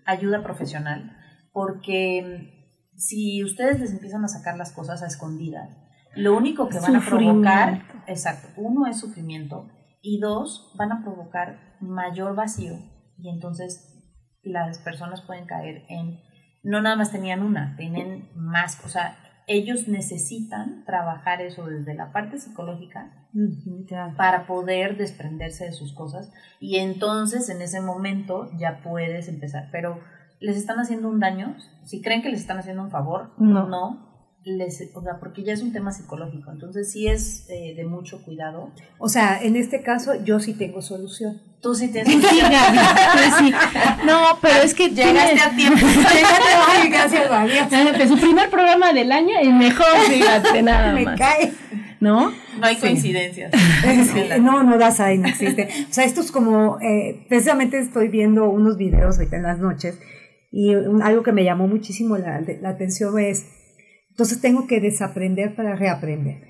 [0.04, 1.16] ayuda profesional,
[1.52, 5.78] porque si ustedes les empiezan a sacar las cosas a escondidas,
[6.16, 9.68] lo único que van a provocar, exacto, uno es sufrimiento
[10.02, 12.74] y dos, van a provocar mayor vacío
[13.16, 13.89] y entonces
[14.42, 16.20] las personas pueden caer en,
[16.62, 22.12] no nada más tenían una, tienen más, o sea, ellos necesitan trabajar eso desde la
[22.12, 23.10] parte psicológica
[24.16, 30.00] para poder desprenderse de sus cosas y entonces en ese momento ya puedes empezar, pero
[30.38, 34.09] les están haciendo un daño, si creen que les están haciendo un favor, no, no
[34.44, 38.22] les, o sea, porque ya es un tema psicológico, entonces sí es eh, de mucho
[38.22, 38.70] cuidado.
[38.98, 41.42] O sea, en este caso yo sí tengo solución.
[41.60, 42.50] Tú sí tienes solución.
[43.38, 43.52] sí.
[44.06, 45.86] No, pero es que llegaste a tiempo.
[46.68, 47.68] Ay, gracias, María.
[48.08, 51.18] Su primer programa del año es mejor, fíjate, nada Me más.
[51.18, 51.52] cae.
[52.00, 52.30] ¿No?
[52.58, 53.52] No hay coincidencias.
[54.40, 55.68] no, no das ahí, no existe.
[55.90, 59.98] O sea, esto es como, eh, precisamente estoy viendo unos videos ahorita en las noches
[60.50, 63.44] y un- algo que me llamó muchísimo la, la atención es,
[64.20, 66.42] entonces tengo que desaprender para reaprender.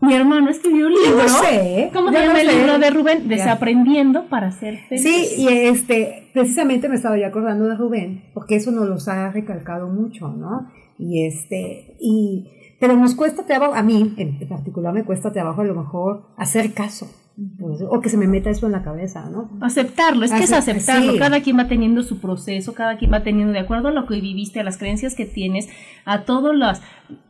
[0.00, 1.24] Mi hermano escribió un libro.
[1.24, 1.90] lo sé, ¿eh?
[1.92, 3.22] ¿Cómo se llama lo el libro de Rubén?
[3.22, 3.36] Ya.
[3.36, 5.02] Desaprendiendo para ser feliz.
[5.02, 9.32] Sí, y este, precisamente me estaba yo acordando de Rubén, porque eso nos los ha
[9.32, 10.70] recalcado mucho, ¿no?
[10.96, 15.64] Y este, y, pero nos cuesta trabajo, a mí en particular me cuesta trabajo a
[15.64, 17.10] lo mejor hacer caso,
[17.58, 19.50] pues, o que se me meta eso en la cabeza, ¿no?
[19.60, 21.12] Aceptarlo, es que es Aceptar, aceptarlo.
[21.12, 21.18] sí.
[21.18, 24.20] Cada quien va teniendo su proceso, cada quien va teniendo de acuerdo a lo que
[24.20, 25.68] viviste, a las creencias que tienes,
[26.04, 26.80] a todos los.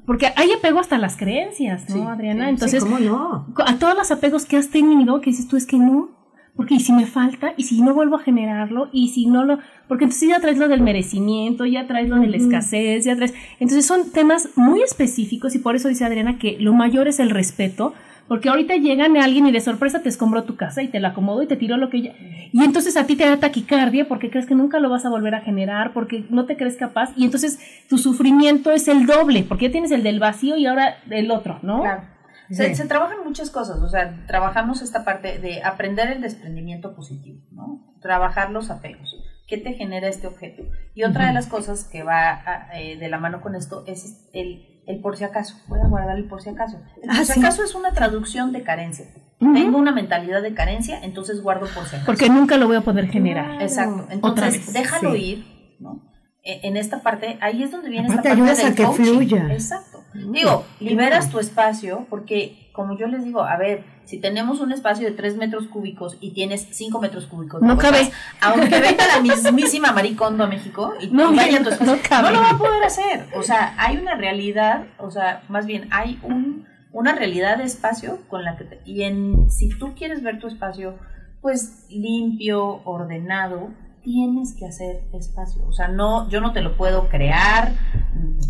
[0.07, 2.45] Porque hay apego hasta las creencias, ¿no, Sí, Adriana?
[2.45, 3.47] sí, Entonces, Sí, ¿cómo no?
[3.65, 6.11] a todos los apegos que has tenido, que dices tú es que no,
[6.57, 9.59] porque y si me falta, y si no vuelvo a generarlo, y si no lo,
[9.89, 13.33] porque entonces ya traes lo del merecimiento, ya traes lo de la escasez, ya traes,
[13.61, 17.31] entonces son temas muy específicos y por eso dice Adriana que lo mayor es el
[17.31, 17.95] respeto,
[18.29, 21.09] porque ahorita llegan a alguien y de sorpresa te escombró tu casa y te la
[21.09, 22.13] acomodó y te tiró lo que ya,
[22.53, 25.35] y entonces a ti te da taquicardia porque crees que nunca lo vas a volver
[25.35, 27.59] a generar, porque no te crees capaz, y entonces
[27.89, 31.59] tu sufrimiento es el doble, porque ya tienes el del vacío y ahora el otro,
[31.63, 31.81] ¿no?
[31.83, 32.03] Claro.
[32.51, 32.75] Se, Sí.
[32.75, 37.95] se trabajan muchas cosas, o sea, trabajamos esta parte de aprender el desprendimiento positivo, ¿no?
[38.03, 39.17] Trabajar los apegos.
[39.49, 40.63] ¿Qué te genera este objeto?
[40.95, 44.29] Y otra de las cosas que va a- eh, de la mano con esto es
[44.35, 45.57] el, el por si acaso.
[45.69, 46.79] Voy a guardar el por si acaso.
[47.03, 47.41] El Ah, por si sí.
[47.41, 49.07] acaso es una traducción de carencia.
[49.39, 52.07] Tengo una mentalidad de carencia, entonces guardo por si acaso.
[52.07, 53.61] Porque nunca lo voy a poder generar.
[53.61, 54.07] Exacto.
[54.11, 55.19] Entonces, déjalo sí.
[55.25, 56.01] ir, ¿no?
[56.45, 58.85] E- En esta parte, ahí es donde viene Aparte, esta parte ayudas del a que
[58.85, 59.05] coaching.
[59.05, 59.53] fluya.
[59.53, 60.05] Exacto.
[60.15, 64.73] Mm, Digo, liberas tu espacio porque, como yo les digo, a ver, si tenemos un
[64.73, 68.11] espacio de 3 metros cúbicos y tienes 5 metros cúbicos, No cosas, cabe.
[68.41, 72.03] Aunque venga la mismísima Maricondo a México y, No, y vaya a tu espacio, no
[72.09, 72.29] cabe.
[72.29, 73.27] no lo va a poder hacer.
[73.37, 78.19] O sea, hay una realidad, o sea, más bien hay un, una realidad de espacio
[78.29, 80.95] con la que te- y en si tú quieres ver tu espacio
[81.43, 83.71] pues limpio, ordenado,
[84.03, 85.63] tienes que hacer espacio.
[85.67, 87.73] O sea, no yo no te lo puedo crear,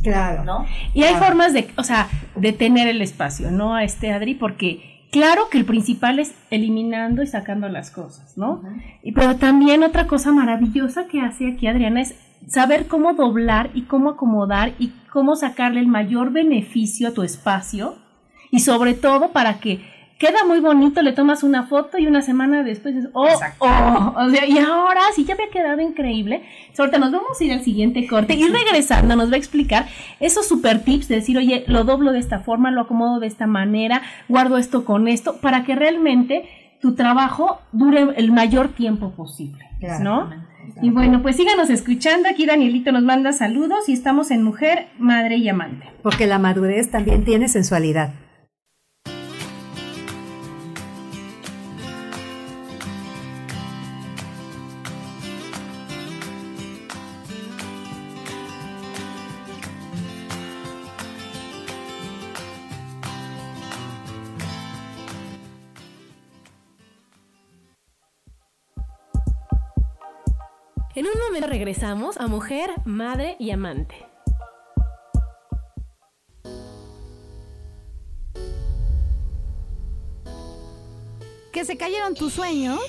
[0.02, 0.44] Claro.
[0.44, 0.64] ¿no?
[0.94, 1.26] Y hay Claro.
[1.26, 3.74] formas de, o sea, de tener el espacio, ¿no?
[3.74, 8.62] A este Adri, porque claro que el principal es eliminando y sacando las cosas, ¿no?
[9.02, 12.14] Y, pero también otra cosa maravillosa que hace aquí Adriana es
[12.48, 17.94] saber cómo doblar y cómo acomodar y cómo sacarle el mayor beneficio a tu espacio
[18.50, 19.80] y sobre todo para que
[20.22, 23.64] queda muy bonito, le tomas una foto y una semana después dices, oh, Exacto.
[23.64, 26.44] oh, o sea, y ahora sí ya me ha quedado increíble.
[26.78, 29.88] Ahorita nos vamos a ir al siguiente corte y regresando nos va a explicar
[30.20, 33.48] esos super tips de decir, oye, lo doblo de esta forma, lo acomodo de esta
[33.48, 36.48] manera, guardo esto con esto, para que realmente
[36.80, 40.04] tu trabajo dure el mayor tiempo posible, Claro.
[40.04, 40.30] ¿no?
[40.80, 42.28] Y bueno, pues síganos escuchando.
[42.28, 45.86] Aquí Danielito nos manda saludos y estamos en Mujer, Madre y Amante.
[46.00, 48.14] Porque la madurez también tiene sensualidad.
[71.40, 73.94] Regresamos a Mujer, Madre y Amante.
[81.52, 82.80] que se cayeron tus sueños,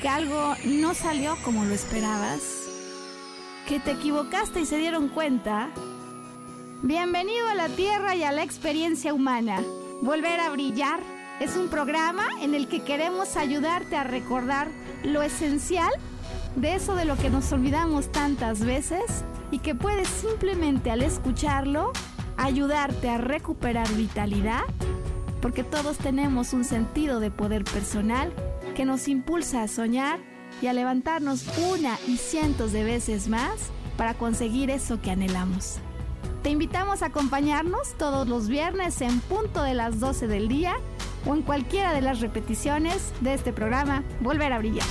[0.00, 2.40] que algo no salió como lo esperabas,
[3.66, 5.68] que te equivocaste y se dieron cuenta.
[6.82, 9.64] Bienvenido a la Tierra y a la experiencia humana.
[10.00, 11.00] Volver a brillar
[11.40, 14.68] es un programa en el que queremos ayudarte a recordar
[15.02, 15.90] lo esencial
[16.56, 21.92] de eso de lo que nos olvidamos tantas veces y que puedes simplemente al escucharlo
[22.36, 24.62] ayudarte a recuperar vitalidad
[25.40, 28.32] porque todos tenemos un sentido de poder personal
[28.74, 30.18] que nos impulsa a soñar
[30.60, 35.78] y a levantarnos una y cientos de veces más para conseguir eso que anhelamos.
[36.42, 40.74] Te invitamos a acompañarnos todos los viernes en punto de las 12 del día
[41.26, 44.86] o en cualquiera de las repeticiones de este programa Volver a Brillar.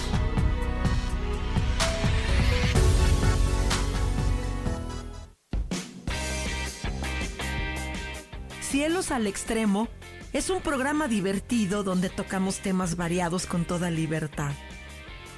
[8.69, 9.87] Cielos al Extremo
[10.31, 14.51] es un programa divertido donde tocamos temas variados con toda libertad.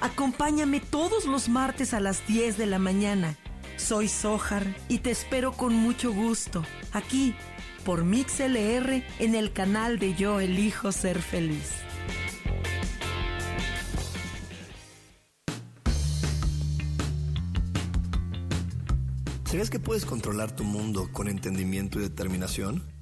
[0.02, 3.38] Acompáñame todos los martes a las 10 de la mañana.
[3.78, 7.34] Soy Sojar y te espero con mucho gusto aquí
[7.86, 11.70] por MixLR en el canal de Yo Elijo Ser Feliz.
[19.46, 23.01] ¿Sabías que puedes controlar tu mundo con entendimiento y determinación?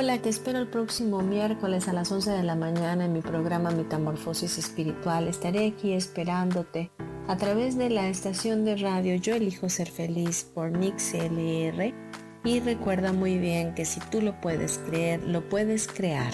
[0.00, 3.72] Hola, te espero el próximo miércoles a las 11 de la mañana en mi programa
[3.72, 5.26] Metamorfosis Espiritual.
[5.26, 6.92] Estaré aquí esperándote
[7.26, 11.92] a través de la estación de radio Yo elijo ser feliz por Mix LR
[12.44, 16.32] y recuerda muy bien que si tú lo puedes creer, lo puedes crear.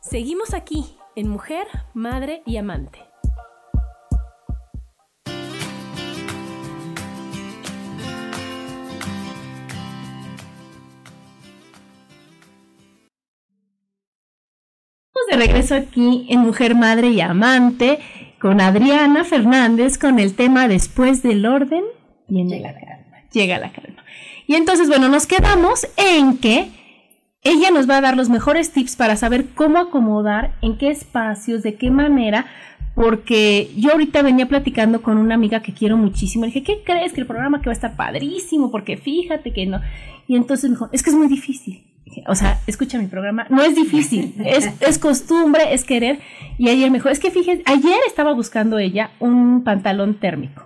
[0.00, 2.98] Seguimos aquí en Mujer, Madre y Amante.
[15.30, 17.98] De regreso aquí en Mujer, Madre y Amante
[18.40, 21.82] con Adriana Fernández con el tema Después del orden
[22.28, 23.22] viene la calma.
[23.32, 24.04] Llega la calma.
[24.46, 26.68] Y entonces, bueno, nos quedamos en que
[27.42, 31.62] ella nos va a dar los mejores tips para saber cómo acomodar, en qué espacios,
[31.62, 32.46] de qué manera,
[32.94, 36.44] porque yo ahorita venía platicando con una amiga que quiero muchísimo.
[36.44, 37.12] Le dije, ¿qué crees?
[37.12, 39.80] Que el programa que va a estar padrísimo, porque fíjate que no.
[40.28, 41.84] Y entonces me dijo, es que es muy difícil.
[42.28, 46.20] O sea, escucha mi programa, no es difícil, es, es costumbre, es querer.
[46.58, 50.62] Y ayer me dijo, es que fíjate, ayer estaba buscando ella un pantalón térmico.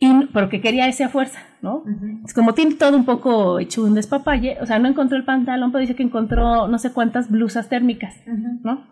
[0.00, 1.82] Y, porque quería esa fuerza, ¿no?
[2.24, 5.72] Es como tiene todo un poco hecho un despapalle, o sea, no encontró el pantalón,
[5.72, 8.14] pero dice que encontró no sé cuántas blusas térmicas,
[8.62, 8.86] ¿no?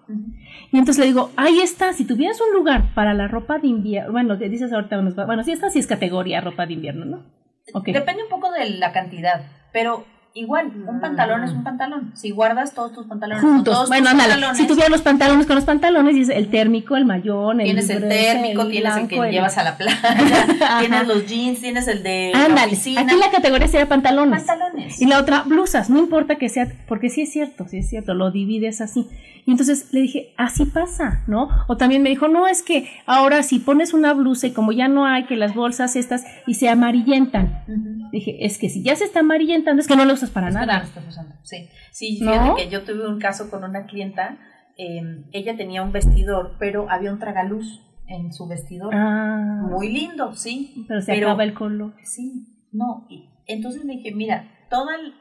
[0.72, 4.10] Y entonces le digo, ahí está, si tuvieras un lugar para la ropa de invierno,
[4.10, 7.24] bueno, dices ahorita, bueno, sí, esta sí es categoría ropa de invierno, ¿no?
[7.72, 7.94] Okay.
[7.94, 12.12] Depende un poco de la cantidad, pero igual, un pantalón es un pantalón.
[12.14, 15.56] Si guardas todos tus pantalones juntos, todos bueno, tus ándale, si tuvieras los pantalones con
[15.56, 19.20] los pantalones, dices el térmico, el mayón, el Tienes el térmico, el tienes blanco, el
[19.20, 19.32] que el...
[19.32, 20.46] llevas a la playa,
[20.80, 23.00] tienes los jeans, tienes el de ándale, la.
[23.00, 24.44] Aquí la categoría sería pantalones.
[24.44, 25.00] Pantalones.
[25.00, 28.14] Y la otra, blusas, no importa que sea, porque sí es cierto, sí es cierto,
[28.14, 29.08] lo divides así.
[29.46, 31.48] Y entonces le dije, así pasa, ¿no?
[31.68, 34.88] O también me dijo, no, es que ahora si pones una blusa y como ya
[34.88, 37.62] no hay que las bolsas estas y se amarillentan.
[37.68, 38.10] Uh -huh.
[38.10, 40.54] Dije, es que si ya se está amarillentando es que no lo usas para es
[40.54, 40.84] nada.
[40.92, 41.34] Que usando.
[41.44, 42.56] Sí, sí fíjate ¿No?
[42.56, 44.36] que yo tuve un caso con una clienta,
[44.78, 48.92] eh, ella tenía un vestidor, pero había un tragaluz en su vestidor.
[48.94, 50.84] Ah, Muy lindo, sí.
[50.88, 51.94] pero se acaba el color.
[52.02, 53.06] Sí, no.
[53.08, 55.14] Y entonces le dije, mira, toda el,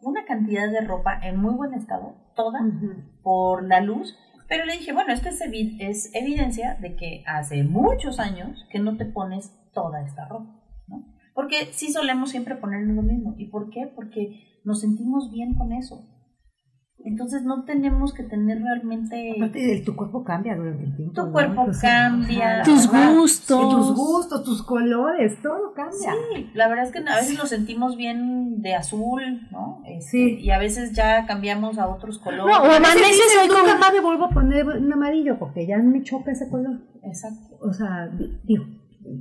[0.00, 3.22] una cantidad de ropa en muy buen estado, toda, uh -huh.
[3.22, 4.16] por la luz.
[4.48, 8.78] Pero le dije, bueno, esto es, evi es, evidencia de que hace muchos años que
[8.78, 11.04] no te pones toda esta ropa, ¿no?
[11.34, 13.34] Porque sí solemos siempre ponernos lo mismo.
[13.38, 13.90] ¿Y por qué?
[13.94, 16.04] Porque nos sentimos bien con eso.
[17.04, 19.32] Entonces no tenemos que tener realmente...
[19.36, 21.14] Aparte, tu cuerpo cambia durante el tiempo.
[21.14, 21.32] Tu ¿no?
[21.32, 22.62] cuerpo Entonces, cambia.
[22.62, 23.60] Tus gustos.
[23.60, 26.12] Sí, tus gustos, tus colores, todo cambia.
[26.34, 29.82] Sí, la verdad es que a veces nos sentimos bien de azul, ¿no?
[29.86, 30.38] Este, Sí.
[30.40, 32.54] Y a veces ya cambiamos a otros colores.
[32.56, 35.66] No, o A veces dices, hoy nunca más me vuelvo a poner un amarillo porque
[35.66, 36.78] ya me choca ese color.
[37.02, 37.56] Exacto.
[37.60, 38.64] O sea, di- digo,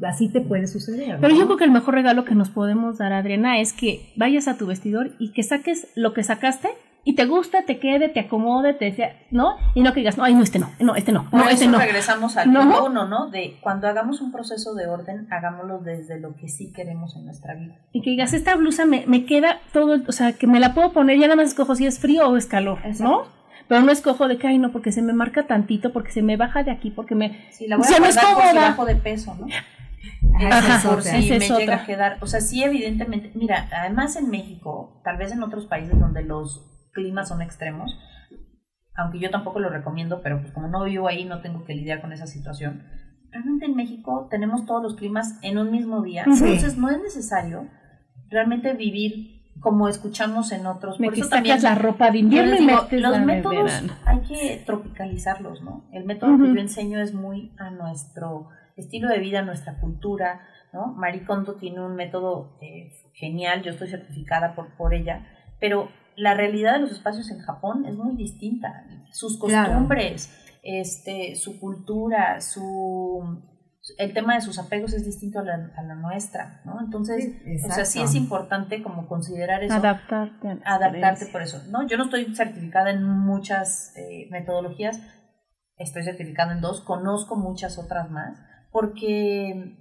[0.08, 1.18] así te puede suceder.
[1.20, 4.48] Pero yo creo que el mejor regalo que nos podemos dar, Adriana, es que vayas
[4.48, 6.70] a tu vestidor y que saques lo que sacaste
[7.04, 9.56] y te gusta, te quede, te acomode, te sea, ¿no?
[9.74, 11.72] Y no que digas, no, ay, no, este no, no, este no, no, este eso
[11.72, 11.80] no.
[11.80, 12.62] regresamos al No.
[12.62, 13.30] punto uno, ¿no?
[13.30, 17.56] De cuando hagamos un proceso de orden, hagámoslo desde lo que sí queremos en nuestra
[17.56, 17.76] vida.
[17.92, 20.94] Y que digas, esta blusa me, me queda todo, o sea, que me la puedo
[20.94, 23.24] poner, ya nada más escojo si es frío o es calor, ¿no?
[23.68, 26.36] Pero no escojo de que, ay, no, porque se me marca tantito, porque se me
[26.38, 27.46] baja de aquí, porque me...
[27.52, 28.54] Sí, la voy se a me es cómoda.
[28.54, 29.48] bajo de peso, ¿no?
[30.36, 30.80] Otra.
[31.02, 31.76] si Esa me es llega otra.
[31.76, 36.00] a quedar, o sea, sí, evidentemente, mira, además en México, tal vez en otros países
[36.00, 37.98] donde los climas son extremos,
[38.96, 42.02] aunque yo tampoco lo recomiendo, pero pues como no vivo ahí no tengo que lidiar
[42.02, 42.84] con esa situación.
[43.32, 46.44] Realmente en México tenemos todos los climas en un mismo día, Sí.
[46.44, 47.68] entonces no es necesario
[48.30, 51.00] realmente vivir como escuchamos en otros.
[51.00, 52.56] Me Por eso también la ropa de invierno
[52.90, 53.72] y los métodos
[54.06, 55.86] hay que tropicalizarlos, ¿no?
[55.94, 56.44] El método Ujú.
[56.46, 60.42] que yo enseño es muy a nuestro estilo de vida, a nuestra cultura,
[60.74, 60.88] ¿no?
[60.88, 65.28] Marie Kondo tiene un método eh, genial, yo estoy certificada por, por ella,
[65.60, 68.86] pero la realidad de los espacios en Japón es muy distinta.
[69.12, 69.70] Sus Claro.
[69.70, 70.30] costumbres,
[70.64, 73.50] este, su cultura, su
[73.98, 76.80] el tema de sus apegos es distinto a la, a la nuestra, ¿no?
[76.82, 80.60] Entonces, Sí, o sea, sí es importante como considerar eso Adaptarte.
[80.64, 81.64] a adaptarte por eso.
[81.72, 85.02] No, yo no estoy certificada en muchas eh, metodologías,
[85.78, 88.38] estoy certificada en dos, conozco muchas otras más,
[88.72, 89.78] porque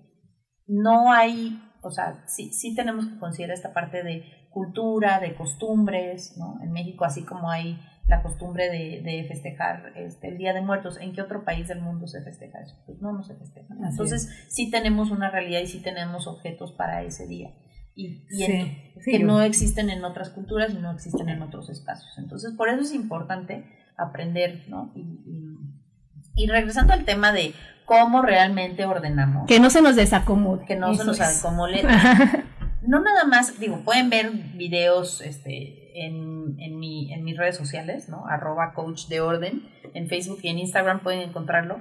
[0.67, 6.37] no hay, o sea, sí, sí tenemos que considerar esta parte de cultura, de costumbres,
[6.37, 6.59] ¿no?
[6.63, 10.99] En México, así como hay la costumbre de, de festejar este, el Día de Muertos,
[11.01, 12.75] ¿en qué otro país del mundo se festeja eso?
[12.85, 13.73] Pues no, no se festeja.
[13.75, 17.55] Así Entonces, sí tenemos una realidad y sí tenemos objetos para ese día.
[17.95, 21.29] Y, y Sí, en- sí, que yo- no existen en otras culturas y no existen
[21.29, 22.11] en otros espacios.
[22.19, 23.65] Entonces, por eso es importante
[23.97, 24.91] aprender, ¿no?
[24.97, 27.53] Y, y- y regresando al tema de
[27.85, 30.65] cómo realmente ordenamos, Que no se nos desacomode.
[30.65, 31.83] que no se nos acomode.
[32.91, 38.09] No nada más, digo, pueden ver videos este, en, en, mi, en mis redes sociales,
[38.09, 38.27] ¿no?
[38.27, 39.63] Arroba coach de orden,
[39.95, 41.81] en Facebook y en Instagram pueden encontrarlo,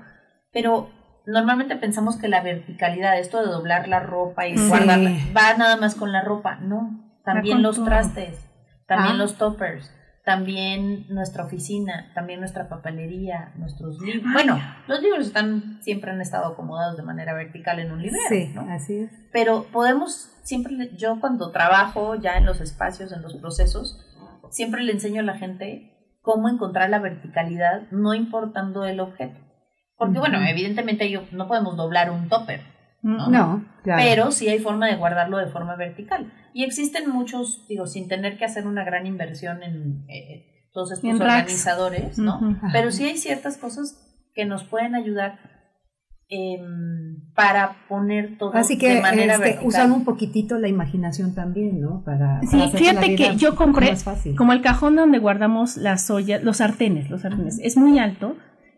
[0.54, 0.90] pero
[1.26, 4.68] normalmente pensamos que la verticalidad, esto de doblar la ropa y Sí.
[4.70, 8.48] guardarla, va nada más con la ropa, no, también los trastes,
[8.88, 9.18] también Ah.
[9.18, 9.92] los toppers,
[10.30, 14.32] también nuestra oficina, también nuestra papelería, nuestros libros.
[14.32, 18.52] Bueno, los libros están, siempre han estado acomodados de manera vertical en un librero, Sí,
[18.54, 18.62] ¿no?
[18.70, 19.12] así es.
[19.34, 24.00] pero podemos siempre yo cuando trabajo ya en los espacios en los procesos
[24.52, 29.40] siempre le enseño a la gente cómo encontrar la verticalidad no importando el objeto
[29.98, 32.62] porque bueno evidentemente yo, no podemos doblar un topper
[33.02, 33.30] ¿no?
[33.30, 34.02] No, claro.
[34.04, 38.38] pero sí hay forma de guardarlo de forma vertical y existen muchos digo sin tener
[38.38, 41.32] que hacer una gran inversión en eh, todos estos En racks.
[41.34, 45.40] organizadores no pero sí hay ciertas cosas que nos pueden ayudar
[46.30, 49.68] em, para poner todo Así que de manera este, vertical.
[49.68, 52.04] usan un poquitito la imaginación también, ¿no?
[52.04, 53.94] Para, Sí, para hacerse la fíjate vida que yo compré
[54.38, 58.36] como el cajón donde guardamos las ollas, los sartenes, los sartenes, es muy alto.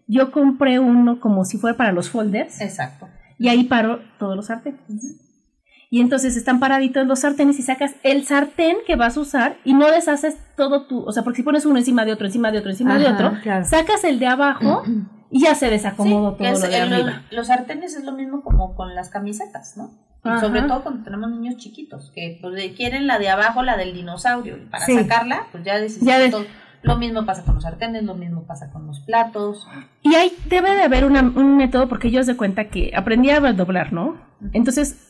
[0.07, 3.07] Yo compré uno como si fuera para los folders Exacto.
[3.41, 4.79] Y ahí paro todos los sartenes.
[5.89, 9.73] Y entonces están paraditos los sartenes y sacas el sartén que vas a usar y
[9.73, 12.59] no deshaces todo tu, o sea, porque si pones uno encima de otro, encima de
[12.59, 13.65] otro, encima de Ajá, otro, claro.
[13.65, 14.83] sacas el de abajo
[15.29, 17.21] y ya se desacomodó Sí, todo es- lo de el- arriba.
[17.31, 19.91] los sartenes es lo mismo como con las camisetas, ¿no?
[20.23, 20.39] Ajá.
[20.39, 23.91] sobre todo cuando tenemos niños chiquitos, que pues, de- quieren la de abajo, la del
[23.93, 24.93] dinosaurio, y para Sí.
[24.95, 26.45] sacarla, pues ya decís Ya de- todo.
[26.83, 29.67] Lo mismo pasa con los sartenes, lo mismo pasa con los platos.
[30.01, 33.39] Y ahí debe de haber una- un método porque yo se cuenta que aprendí a
[33.39, 34.17] doblar, ¿no?
[34.53, 35.07] Entonces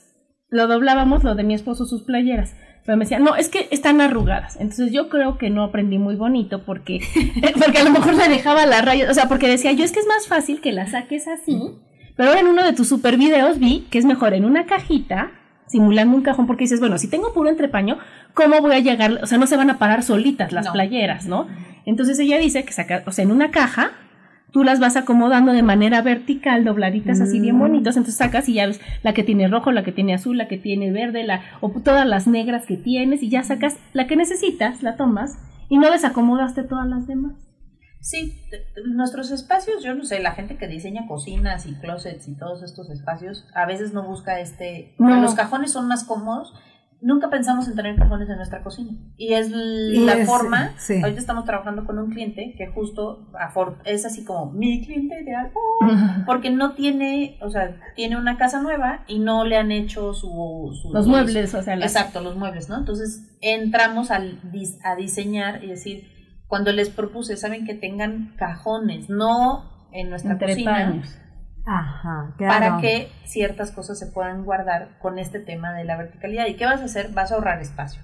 [0.49, 2.55] lo doblábamos, lo de mi esposo, sus playeras.
[2.85, 4.55] Pero me decía, no, es que están arrugadas.
[4.59, 6.99] Entonces yo creo que no aprendí muy bonito porque,
[7.63, 9.99] porque a lo mejor le dejaba la raya, o sea, porque decía yo es que
[9.99, 11.57] es más fácil que la saques así.
[12.17, 15.31] Pero ahora en uno de tus super videos vi que es mejor en una cajita,
[15.71, 17.97] simulando un cajón, porque dices, bueno, si tengo puro entrepaño,
[18.33, 19.19] ¿cómo voy a llegar?
[19.23, 20.73] O sea, no se van a parar solitas las No.
[20.73, 21.47] playeras, ¿no?
[21.85, 23.91] Entonces ella dice que saca, o sea, en una caja,
[24.51, 27.59] tú las vas acomodando de manera vertical, dobladitas así bien Mm.
[27.59, 30.49] bonitos, entonces sacas y ya ves la que tiene rojo, la que tiene azul, la
[30.49, 34.17] que tiene verde, la, o todas las negras que tienes, y ya sacas la que
[34.17, 35.37] necesitas, la tomas,
[35.69, 37.31] y no desacomodaste todas las demás.
[38.01, 38.41] Sí,
[38.85, 42.89] nuestros espacios, yo no sé, la gente que diseña cocinas y closets y todos estos
[42.89, 44.95] espacios, a veces no busca este...
[44.97, 45.21] No.
[45.21, 46.53] Los cajones son más cómodos.
[47.03, 48.91] Nunca pensamos en tener cajones en nuestra cocina.
[49.17, 50.73] Y es la forma...
[50.77, 50.99] sí.
[51.01, 53.27] Ahorita estamos trabajando con un cliente que justo
[53.85, 55.51] es así como mi cliente ideal.
[56.27, 60.27] Porque no tiene, o sea, tiene una casa nueva y no le han hecho su...
[60.79, 62.77] su- Los muebles, o sea, las- Exacto, los muebles, ¿no?
[62.77, 66.10] Entonces entramos al dis- a diseñar y decir,
[66.51, 71.17] cuando les propuse, saben que tengan cajones, no en nuestra Entre cocina, paños.
[71.65, 72.59] Ajá, claro.
[72.59, 76.47] para que ciertas cosas se puedan guardar con este tema de la verticalidad.
[76.47, 77.13] ¿Y qué vas a hacer?
[77.13, 78.01] Vas a ahorrar espacio.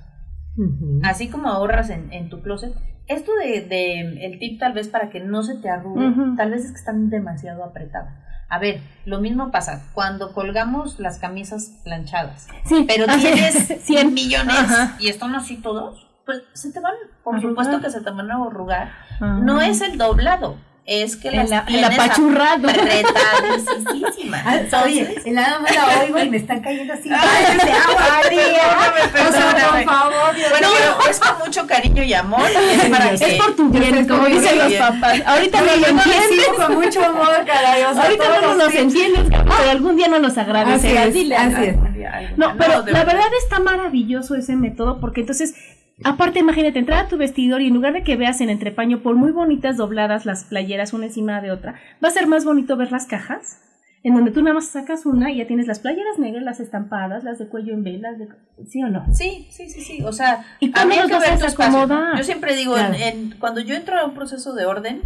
[1.03, 2.73] Así como ahorras en, en tu closet.
[3.07, 6.63] Esto de, de el tip tal vez para que no se te arrugue, tal vez
[6.63, 8.15] es que están demasiado apretadas.
[8.49, 12.47] A ver, lo mismo pasa cuando colgamos las camisas planchadas.
[12.63, 14.95] Sí, Pero tienes 100 millones Ajá.
[15.01, 17.49] y están así todos, pues se te van, por Arrugar.
[17.65, 18.91] supuesto que se te van a arrugar.
[19.19, 19.39] Ah.
[19.41, 22.69] No es el doblado, es que En las la- en tienes la pachurrado.
[22.69, 24.43] apretadísimas.
[24.73, 27.09] Ah, Oye, nada más la oigo y me están cayendo así.
[27.13, 28.41] Ay, de agua fría.
[28.41, 29.85] O sea, por perdóname.
[29.85, 32.41] favor, Dios Bueno, pero es con mucho cariño y amor.
[32.71, 35.21] es para Es que- por tu bien, como dicen los papás.
[35.25, 36.47] Ahorita no lo entiendes.
[36.57, 37.83] con mucho amor, caray.
[37.83, 41.07] O sea, Ahorita no nos entiendes, pero algún día no nos Así agradecerás.
[41.07, 42.37] es, así es.
[42.37, 45.55] No, pero la verdad está maravilloso ese método porque entonces,
[46.03, 49.15] aparte imagínate entrar a tu vestidor y en lugar de que veas en entrepaño, por
[49.15, 52.91] muy bonitas dobladas las playeras una encima de otra, va a ser más bonito ver
[52.91, 53.61] las cajas
[54.03, 57.23] en donde tú nada más sacas una y ya tienes las playeras negras, las estampadas,
[57.23, 58.27] las de cuello en velas, de...
[58.67, 59.05] ¿sí o no?
[59.13, 60.03] Sí, sí, sí, sí.
[60.03, 62.17] O sea, ¿Y a cómo mí hay los que ver tu?
[62.17, 62.93] Yo siempre digo, Claro.
[62.93, 65.01] en, en- cuando yo entro a un proceso de orden,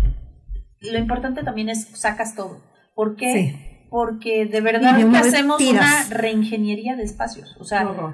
[0.81, 2.61] lo importante también es sacas todo.
[2.93, 3.33] ¿Por qué?
[3.33, 3.87] Sí.
[3.89, 6.07] Porque de verdad que hacemos tiras.
[6.07, 7.55] una reingeniería de espacios.
[7.59, 8.13] O sea, Horror.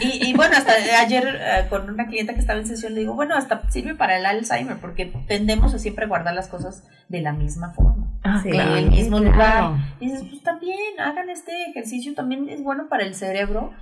[0.00, 3.14] Y, y bueno, hasta ayer eh, con una clienta que estaba en sesión le digo,
[3.14, 7.32] bueno, hasta sirve para el Alzheimer, porque tendemos a siempre guardar las cosas de la
[7.32, 8.06] misma forma.
[8.22, 8.76] Ah, Sí, en claro.
[8.76, 9.32] el mismo claro.
[9.32, 9.72] lugar.
[10.00, 13.72] Y dices, pues también hagan este ejercicio, también es bueno para el cerebro.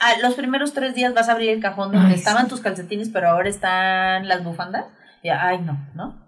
[0.00, 2.50] Ah, los primeros tres días vas a abrir el cajón donde Ay, estaban sí.
[2.50, 4.86] tus calcetines, pero ahora están las bufandas.
[5.22, 6.27] Y, ay, no, ¿no?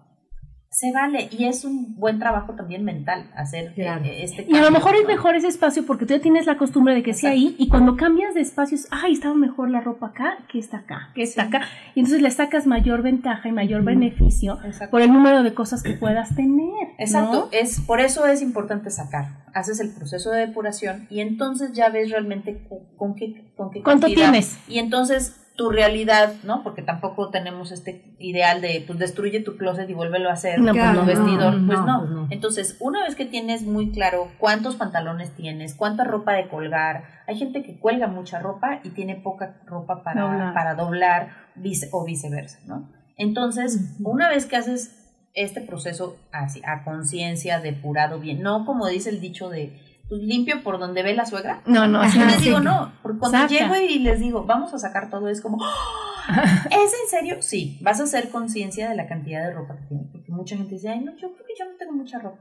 [0.73, 1.29] Se vale.
[1.33, 4.05] Y es un buen trabajo también mental hacer Claro.
[4.05, 6.47] eh, este Y a lo cambio, mejor es mejor ese espacio porque tú ya tienes
[6.47, 9.81] la costumbre de que sea ahí y cuando cambias de espacios, ay, estaba mejor la
[9.81, 11.49] ropa acá que está acá, que está Sí.
[11.49, 11.63] acá.
[11.97, 14.93] Y entonces le sacas mayor ventaja y mayor beneficio Exacto.
[14.93, 16.61] por el número de cosas que puedas tener.
[16.61, 16.95] ¿no?
[16.99, 19.41] Exacto, es por eso es importante sacar.
[19.53, 23.83] Haces el proceso de depuración y entonces ya ves realmente cu- con qué con qué
[23.83, 24.31] ¿Cuánto cantidad.
[24.31, 24.57] tienes?
[24.69, 26.63] Y entonces tu realidad, ¿no?
[26.63, 30.73] Porque tampoco tenemos este ideal de pues destruye tu closet y vuélvelo a hacer No,
[30.73, 32.33] tu pues no, vestidor, no, pues, no, pues.
[32.33, 37.37] Entonces, una vez que tienes muy claro cuántos pantalones tienes, cuánta ropa de colgar, hay
[37.37, 40.55] gente que cuelga mucha ropa y tiene poca ropa para Doblar.
[40.55, 42.89] para doblar vice- o viceversa, ¿no?
[43.19, 44.97] Entonces, una vez que haces
[45.35, 50.63] este proceso así, a conciencia, depurado bien, no como dice el dicho de pues, limpio
[50.63, 51.63] por donde ve la suegra.
[51.67, 53.49] No, no, Yo sí, les digo no, porque cuando Saca.
[53.49, 55.75] llego y les digo, vamos a sacar todo, es como, "¡Ah!
[56.71, 57.37] ¿es en serio?
[57.41, 60.75] Sí, vas a hacer conciencia de la cantidad de ropa que tienes, porque mucha gente
[60.75, 62.39] dice, ay, no, yo creo que yo no tengo mucha ropa.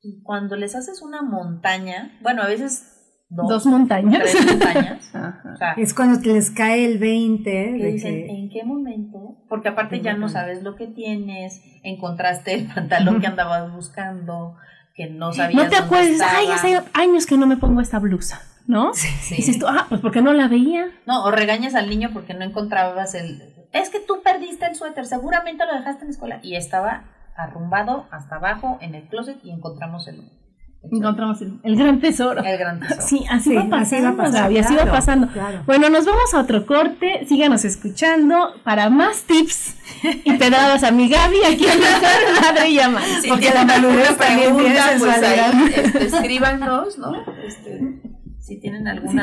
[0.00, 2.94] Y cuando les haces una montaña, bueno, a veces
[3.28, 4.22] dos, Dos montañas.
[4.22, 5.42] tres montañas, Ajá.
[5.52, 8.26] o sea, Es cuando te les cae el 20 que de dicen, que...
[8.30, 9.36] ¿en qué momento?
[9.48, 14.54] Porque aparte ¿En ya no sabes lo que tienes, encontraste el pantalón que andabas buscando,
[14.98, 18.42] que no sabías No te acuerdas, ay, hace años que no me pongo esta blusa,
[18.66, 18.92] ¿no?
[18.94, 19.36] Sí.
[19.36, 20.90] Dices tú, ah, pues porque no la veía.
[21.06, 23.54] No, o regañas al niño porque no encontrabas el...
[23.72, 26.40] Es que tú perdiste el suéter, seguramente lo dejaste en la escuela.
[26.42, 27.04] Y estaba
[27.36, 30.32] arrumbado hasta abajo en el closet y encontramos el...
[30.90, 32.42] Encontramos el, el gran tesoro.
[32.42, 33.02] El gran tesoro.
[33.02, 35.28] Sí, así Sí, va así pasando, va pasando, Gaby, así va pasando.
[35.28, 35.62] claro.
[35.66, 37.26] Bueno, nos vamos a otro corte.
[37.28, 39.76] Síganos escuchando para más tips
[40.24, 42.78] y pedradas a mi Gaby aquí en la madre y.
[43.20, 47.12] Si Porque la tiene pregunta, pues ahí este, escríbanos, ¿no?
[47.46, 47.80] Este,
[48.40, 49.22] si tienen alguna...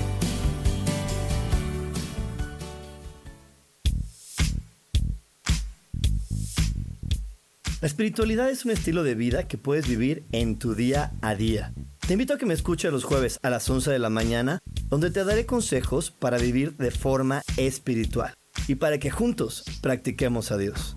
[7.81, 11.73] La espiritualidad es un estilo de vida que puedes vivir en tu día a día.
[12.05, 15.09] Te invito a que me escuches los jueves a las 11 de la mañana, donde
[15.09, 18.35] te daré consejos para vivir de forma espiritual
[18.67, 20.95] y para que juntos practiquemos a Dios.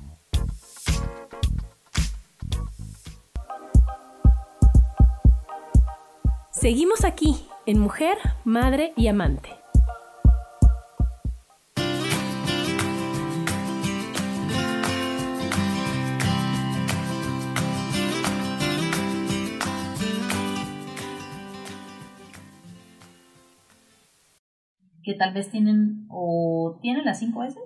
[6.52, 9.63] Seguimos aquí en Mujer, Madre y Amante.
[25.04, 27.58] Que tal vez tienen o tienen las 5 S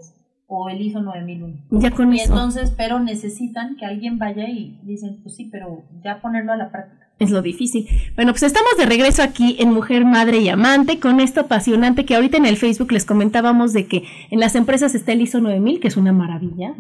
[0.47, 1.80] o el ISO 9001.
[1.80, 2.32] Ya con y eso.
[2.32, 6.70] entonces, pero necesitan que alguien vaya y dicen, pues sí, pero ya ponerlo a la
[6.70, 7.08] práctica.
[7.19, 7.89] Es lo difícil.
[8.14, 12.14] Bueno, pues estamos de regreso aquí en Mujer, Madre y Amante con esto apasionante que
[12.14, 15.81] ahorita en el Facebook les comentábamos de que en las empresas está el ISO 9000,
[15.81, 16.75] que es una maravilla,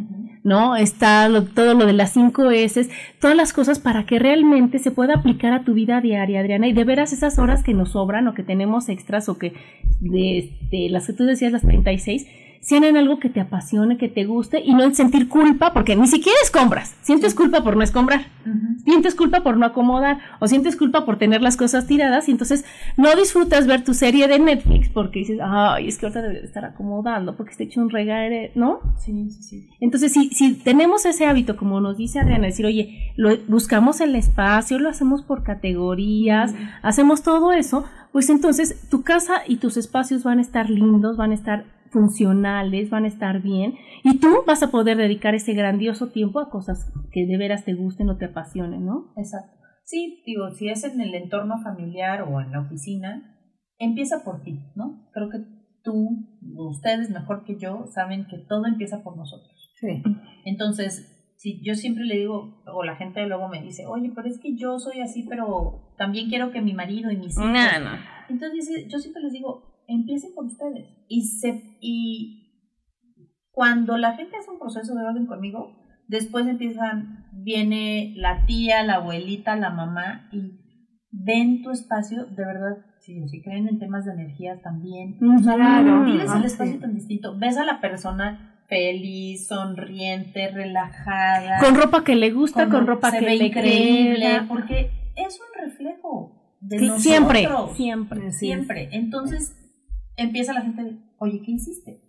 [0.44, 0.76] ¿no?
[0.76, 2.88] Está lo- todo lo de las 5 S,
[3.20, 6.72] todas las cosas para que realmente se pueda aplicar a tu vida diaria, Adriana, y
[6.72, 9.54] de veras esas horas que nos sobran o que tenemos extras o que
[10.00, 12.28] de, de las que tú decías, las 36,
[12.60, 15.96] sean en algo que te apasione, que te guste y no en sentir culpa, porque
[15.96, 18.26] ni siquiera es compras, sientes culpa por no escombrar.
[18.84, 22.64] Sientes culpa por no acomodar o sientes culpa por tener las cosas tiradas y entonces
[22.96, 26.46] no disfrutas ver tu serie de Netflix porque dices, ay, es que ahorita debería de
[26.46, 28.08] estar acomodando porque está hecho un regalo,
[28.54, 28.80] ¿no?
[28.96, 29.68] Sí, sí, sí.
[29.80, 34.14] Entonces, si, si tenemos ese hábito, como nos dice Adriana, decir, oye, lo, buscamos el
[34.14, 40.24] espacio, lo hacemos por categorías, hacemos todo eso, pues entonces tu casa y tus espacios
[40.24, 43.74] van a estar lindos, van a estar funcionales, van a estar bien
[44.04, 47.74] y tú vas a poder dedicar ese grandioso tiempo a cosas que de veras te
[47.74, 49.12] gusten o te apasionen, ¿no?
[49.16, 49.56] Exacto.
[49.84, 53.38] Sí, digo, si es en el entorno familiar o en la oficina,
[53.78, 55.08] empieza por ti, ¿no?
[55.12, 55.38] Creo que
[55.82, 56.26] tú,
[56.56, 59.72] ustedes mejor que yo, saben que todo empieza por nosotros.
[59.80, 60.02] Sí.
[60.44, 64.38] Entonces, si yo siempre le digo, o la gente luego me dice, oye, pero es
[64.40, 67.46] que yo soy así, pero también quiero que mi marido y mis hijos.
[67.46, 67.96] No, no.
[68.28, 70.86] Entonces, yo siempre les digo, empiecen por ustedes.
[71.08, 72.44] Y, se, y
[73.50, 75.76] cuando la gente hace un proceso de orden conmigo,
[76.06, 80.52] después empiezan, viene la tía, la abuelita, la mamá y
[81.10, 85.18] ven tu espacio, de verdad, si, si creen en temas de energías también.
[85.18, 86.04] Claro.
[86.04, 86.80] Vives el Ah, espacio sí.
[86.80, 87.36] tan distinto.
[87.38, 91.58] Ves a la persona feliz, sonriente, relajada.
[91.60, 94.46] Con ropa que le gusta, con, ropa se que ve le increíble, queda.
[94.46, 97.02] porque es un reflejo de Sí, nosotros.
[97.02, 98.32] siempre, siempre.
[98.32, 98.88] Siempre.
[98.92, 99.54] Entonces
[100.18, 102.02] empieza la gente, oye, ¿qué hiciste?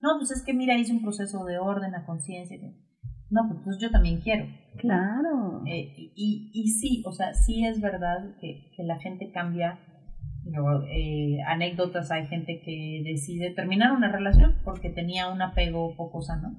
[0.00, 2.58] No, pues es que mira, hice un proceso de orden a conciencia.
[3.30, 4.46] No, pues, pues yo también quiero.
[4.78, 5.62] Claro.
[5.66, 9.78] Eh, y, y, y sí, o sea, sí es verdad que, que la gente cambia.
[10.90, 16.56] Eh, anécdotas, hay gente que decide terminar una relación porque tenía un apego poco sano,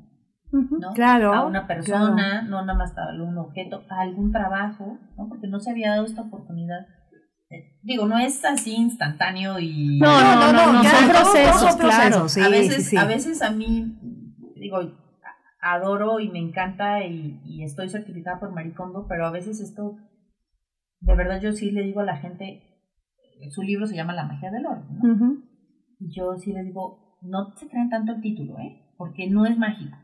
[0.54, 0.94] ¿no?
[0.94, 5.28] Claro, A una persona, no nada más a un objeto, a algún trabajo, ¿no?
[5.28, 6.88] Porque no se había dado esta oportunidad.
[7.82, 10.00] Digo, no es así instantáneo y...
[10.00, 12.30] No, no, no, no, ya, son procesos, claro.
[12.30, 12.98] sí, a veces, sí, sí.
[12.98, 13.98] a veces a mí,
[14.56, 14.80] digo,
[15.62, 19.98] adoro y me encanta y, y estoy certificada por Maricondo, pero a veces esto,
[21.00, 22.74] de verdad yo sí le digo a la gente,
[23.50, 25.44] su libro se llama La magia del orden, ¿no?
[26.00, 28.94] Y yo sí les digo, no se crean tanto el título, ¿eh?
[28.98, 29.98] Porque no es mágico,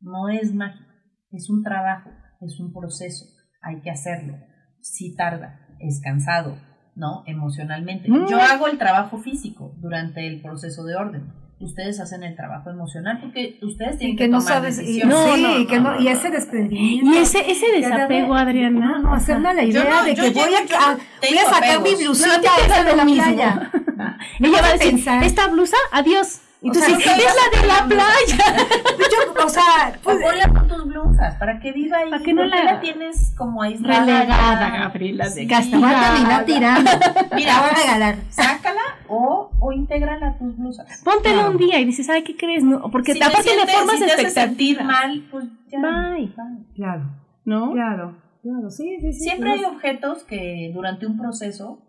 [0.00, 0.90] no es mágico,
[1.30, 3.24] es un trabajo, es un proceso,
[3.62, 4.36] hay que hacerlo.
[4.80, 6.56] Sí tarda, es cansado,
[6.96, 7.22] ¿no?
[7.26, 8.10] Emocionalmente.
[8.10, 8.26] Mm.
[8.28, 11.32] Yo hago el trabajo físico durante el proceso de orden.
[11.58, 15.00] Ustedes hacen el trabajo emocional porque ustedes tienen Y que, que no tomar sabes, y,
[15.00, 15.16] decisiones.
[15.34, 17.10] sí, no, y que no, no, y ese desprendimiento.
[17.10, 18.80] Y ese, ese desapego, de- Adriana.
[18.80, 21.76] No, no, hacerme la idea de yo que voy a, yo a- voy a sacar
[21.76, 21.82] apegos.
[21.98, 23.22] mi blusita No, a ti te esa da de la mismo.
[23.24, 23.70] playa.
[24.40, 25.24] Ella va a decir, pensar.
[25.24, 26.40] esta blusa, adiós.
[26.62, 28.66] Y tú dices, es la de la playa.
[28.98, 32.10] Yo, o sea, O pues, ponla con tus blusas para que viva ahí.
[32.10, 34.00] Para que no ¿Por qué la- la tienes como aislada.
[34.00, 35.46] Relegada, Gabriela, Sí.
[35.46, 35.92] castigada.
[35.92, 36.90] va a terminar tirando.
[37.36, 38.16] Mira, La voy a regalar.
[38.30, 41.02] sácala o, o intégrala a tus blusas.
[41.04, 41.50] Póntelo Claro.
[41.50, 42.64] un día y dices, ay, ¿qué crees?
[42.64, 44.84] No, porque Si te aparte sientes- de formas si expectativas.
[44.86, 45.78] mal, pues ya.
[45.80, 46.26] Bye.
[46.28, 46.74] bye.
[46.74, 47.02] Claro,
[47.44, 47.72] ¿No?
[47.72, 49.20] claro, claro, sí, sí, sí.
[49.20, 51.82] Siempre hay objetos que durante un proceso,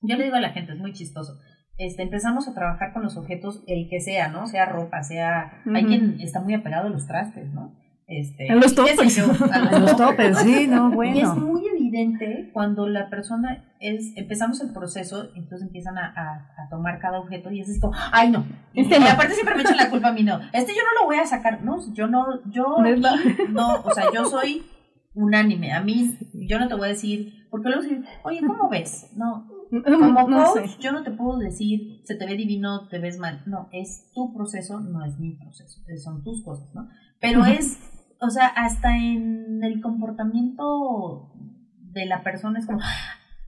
[0.00, 1.32] yo le digo a la gente, es muy chistoso.
[1.78, 4.46] Este, empezamos a trabajar con los objetos, el que sea, ¿no?
[4.46, 5.62] Sea ropa, sea.
[5.74, 7.74] Hay quien está muy apegado a los trastes, ¿no?
[8.08, 11.34] Este, A los a A los toppers, sí, no, Y es bueno.
[11.36, 17.00] muy evidente cuando la persona es, empezamos el proceso, entonces empiezan a, a- a tomar
[17.00, 20.08] cada objeto y es esto, ay no, Este y aparte siempre me echan la culpa
[20.08, 22.76] a mí, no, este yo no lo voy a sacar, no, yo no, yo
[23.50, 24.62] no, o sea, yo soy
[25.14, 29.10] unánime, a mí, yo no te voy a decir, porque luego dicen, oye, ¿cómo ves?
[29.16, 30.76] No, como no coach, sé.
[30.80, 33.42] yo no te puedo decir, se te ve divino, te ves mal.
[33.46, 35.80] No, es tu proceso, no es mi proceso.
[36.02, 36.88] Son tus cosas, ¿no?
[37.20, 37.78] Pero es,
[38.20, 41.32] o sea, hasta en el comportamiento
[41.92, 42.80] de la persona es como,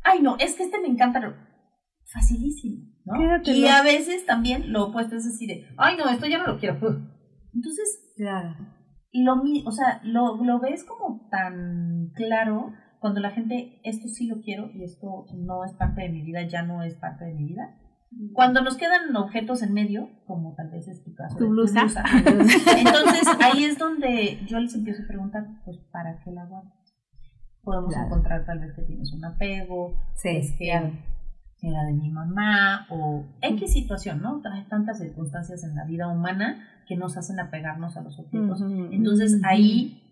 [0.04, 1.36] ay, no, es que este me encanta.
[2.12, 3.18] Facilísimo, ¿no?
[3.18, 3.56] Quédatelo.
[3.58, 6.58] Y a veces también lo opuesto es así de, ay, no, esto ya no lo
[6.58, 6.76] quiero.
[7.54, 8.56] Entonces, Claro.
[9.12, 9.34] lo
[9.66, 14.70] o sea, lo, lo ves como tan claro cuando la gente, esto sí lo quiero
[14.74, 17.74] y esto no es parte de mi vida, ya no es parte de mi vida.
[18.32, 21.82] Cuando nos quedan objetos en medio, como tal vez es tu caso, Tu de blusa.
[22.78, 26.72] entonces ahí es donde yo les empiezo a preguntar, pues, ¿para qué la guardas?
[27.62, 28.06] Podemos Claro.
[28.06, 30.92] encontrar tal vez que tienes un apego, Sí, es que claro.
[31.60, 34.40] era de mi mamá o X situación, ¿no?
[34.52, 38.62] Hay tantas circunstancias en la vida humana que nos hacen apegarnos a los objetos.
[38.90, 40.07] Entonces ahí,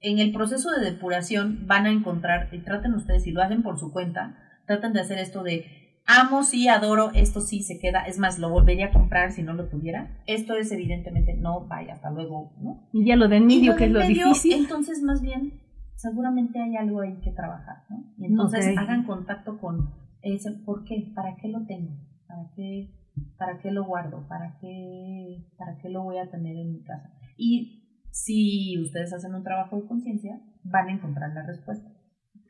[0.00, 3.78] en el proceso de depuración, van a encontrar, y traten ustedes, si lo hacen por
[3.78, 4.36] su cuenta,
[4.66, 5.66] traten de hacer esto de
[6.06, 9.52] amo, sí, adoro, esto sí se queda, es más, lo volvería a comprar si no
[9.52, 10.22] lo tuviera.
[10.26, 12.88] Esto es evidentemente no, vaya, hasta luego, ¿no?
[12.92, 14.54] Y ya lo del medio, que es lo medio, difícil.
[14.54, 15.60] Entonces, más bien,
[15.94, 18.12] seguramente hay algo ahí que trabajar, ¿no?
[18.18, 21.12] Y entonces hagan contacto con ese, ¿por qué?
[21.14, 21.92] ¿Para qué lo tengo?
[22.26, 22.90] ¿Para qué,
[23.36, 24.26] para qué lo guardo?
[24.28, 27.12] ¿Para qué, ¿Para qué lo voy a tener en mi casa?
[27.36, 27.79] Y
[28.10, 31.88] si ustedes hacen un trabajo de conciencia, van a encontrar la respuesta,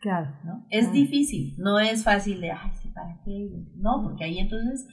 [0.00, 0.34] Claro.
[0.44, 0.66] ¿no?
[0.70, 0.92] Es Ah.
[0.92, 3.50] difícil, no es fácil de, ay, ¿para qué?
[3.76, 4.86] No, porque ahí entonces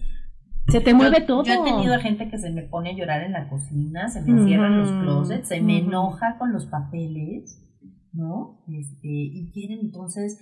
[0.70, 1.44] Se te yo- mueve todo.
[1.44, 4.32] Yo he tenido gente que se me pone a llorar en la cocina, se me
[4.42, 7.64] encierran los closets, se me enoja con los papeles,
[8.12, 8.64] ¿no?
[8.68, 10.40] Este, y quieren entonces,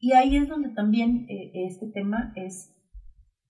[0.00, 2.74] y ahí es donde también eh, este tema es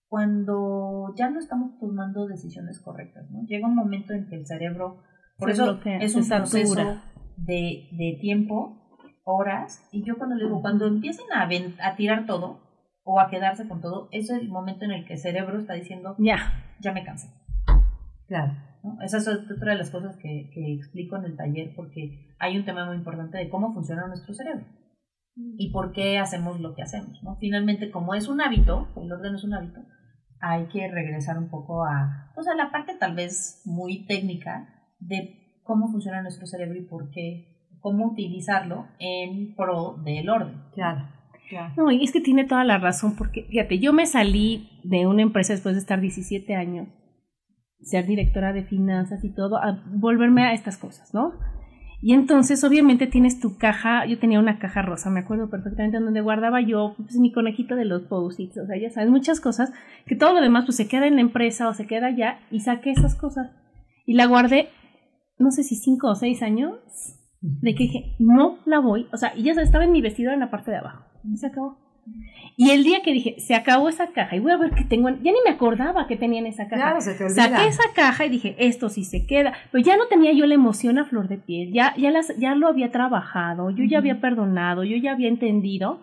[0.08, 3.44] cuando ya no estamos tomando decisiones correctas, ¿no?
[3.46, 4.98] Llega un momento en que el cerebro,
[5.40, 6.98] por eso bloquea, es un proceso
[7.36, 8.76] de, de tiempo,
[9.24, 12.60] horas, y yo cuando le digo, cuando empiecen a, aven- a tirar todo
[13.02, 16.14] o a quedarse con todo, es el momento en el que el cerebro está diciendo,
[16.18, 16.36] Ya.
[16.80, 17.28] ya me cansé.
[18.28, 18.52] Claro.
[18.82, 19.00] ¿no?
[19.02, 22.64] Esa es otra de las cosas que, que explico en el taller porque hay un
[22.64, 24.64] tema muy importante de cómo funciona nuestro cerebro
[25.36, 27.22] y por qué hacemos lo que hacemos.
[27.22, 27.36] ¿no?
[27.36, 29.80] Finalmente, como es un hábito, el orden es un hábito,
[30.40, 35.60] hay que regresar un poco a, pues a la parte tal vez muy técnica de
[35.64, 40.62] cómo funciona nuestro cerebro y por qué, cómo utilizarlo en pro del orden.
[40.74, 41.08] Claro.
[41.48, 41.74] Claro.
[41.76, 45.22] No, y es que tiene toda la razón, porque fíjate, yo me salí de una
[45.22, 46.86] empresa después de estar 17 años,
[47.82, 51.32] ser directora de finanzas y todo, a volverme a estas cosas, ¿no?
[52.02, 56.04] Y entonces, obviamente, tienes tu caja, yo tenía una caja rosa, me acuerdo perfectamente, en
[56.04, 59.70] donde guardaba yo pues, mi conejito de los post-its, o sea, ya sabes, muchas cosas,
[60.06, 62.60] que todo lo demás pues se queda en la empresa o se queda allá, y
[62.60, 63.50] saqué esas cosas.
[64.06, 64.68] Y la guardé,
[65.40, 66.76] no sé si cinco o seis años,
[67.40, 70.40] de que dije, no la voy, o sea, y ya estaba en mi vestido en
[70.40, 71.78] la parte de abajo, y se acabó.
[72.56, 75.08] Y el día que dije, se acabó esa caja y voy a ver qué tengo,
[75.08, 76.82] en-", ya ni me acordaba que tenía en esa caja.
[76.82, 77.48] Claro, se te olvida.
[77.48, 79.52] Saqué esa caja y dije, esto sí se queda.
[79.70, 82.54] Pero ya no tenía yo la emoción a flor de piel, ya, ya, las, ya
[82.54, 86.00] lo había trabajado, yo ya había perdonado, yo ya había entendido.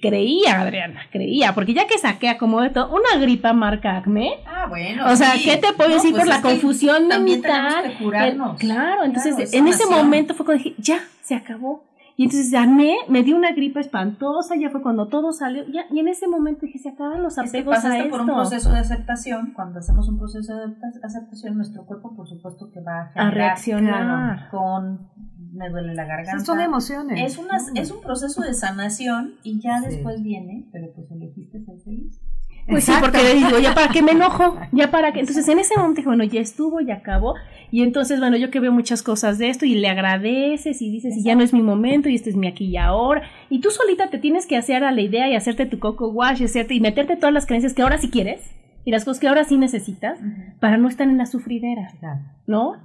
[0.00, 4.32] Creía, Adriana, creía, porque ya que saqué a como de todo, una gripa marca Acme,
[4.46, 5.04] Ah, bueno.
[5.10, 5.44] o sea, sí.
[5.44, 7.84] ¿qué te puedo No, decir pues por la confusión mental?
[7.98, 8.52] que curarnos.
[8.60, 11.84] El- claro, entonces Claro, en ese momento fue cuando dije, ya, se acabó.
[12.14, 15.98] Y entonces gané, me dio una gripa espantosa, ya fue cuando todo salió, ya, y
[15.98, 18.10] en ese momento dije, se acaban los Es que apegos a pasaste esto.
[18.10, 19.52] por un proceso de aceptación.
[19.54, 23.34] Cuando hacemos un proceso de aceptación, nuestro cuerpo, por supuesto, que va a, a generar
[23.34, 24.48] reaccionar.
[24.50, 25.08] con
[25.52, 26.44] me duele la garganta.
[26.44, 27.20] Son emociones.
[27.32, 27.76] Es, una, Mm.
[27.76, 29.86] es un proceso de sanación y ya Sí.
[29.90, 32.20] después viene, pero pues elegiste ser feliz.
[32.68, 33.10] Pues sí, Exacto.
[33.18, 35.18] porque digo, ya para qué me enojo, ya para qué.
[35.20, 37.34] Entonces en ese momento dije, bueno, ya estuvo, ya acabó.
[37.72, 41.16] Y entonces, bueno, yo que veo muchas cosas de esto y le agradeces y dices,
[41.16, 43.22] y ya no es mi momento y este es mi aquí y ahora.
[43.50, 46.40] Y tú solita te tienes que hacer a la idea y hacerte tu coco wash
[46.40, 48.40] y, hacerte, y meterte todas las creencias que ahora sí quieres
[48.84, 50.20] y las cosas que ahora sí necesitas
[50.60, 52.20] para no estar en la sufridera, Claro.
[52.46, 52.76] ¿no?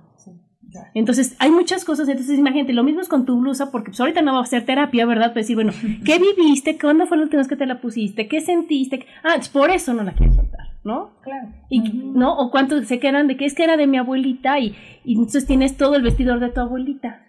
[0.93, 2.07] Entonces, hay muchas cosas.
[2.09, 4.65] Entonces, imagínate, lo mismo es con tu blusa, porque pues, ahorita no va a ser
[4.65, 5.33] terapia, ¿verdad?
[5.33, 5.71] Pues decir, bueno,
[6.05, 6.77] ¿qué viviste?
[6.77, 8.27] ¿Cuándo fue la última vez que te la pusiste?
[8.27, 9.05] ¿Qué sentiste?
[9.23, 11.11] Ah, pues, por eso no la quieres soltar, ¿no?
[11.21, 11.49] Claro.
[11.69, 12.37] Y, ¿no?
[12.37, 15.45] O cuántos se quedan de que es que era de mi abuelita y, y entonces
[15.45, 17.25] tienes todo el vestidor de tu abuelita.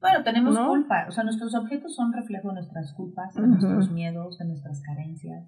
[0.00, 0.68] Bueno, tenemos ¿No?
[0.68, 1.06] culpa.
[1.08, 5.44] O sea, nuestros objetos son reflejo de nuestras culpas, de nuestros miedos, de nuestras carencias.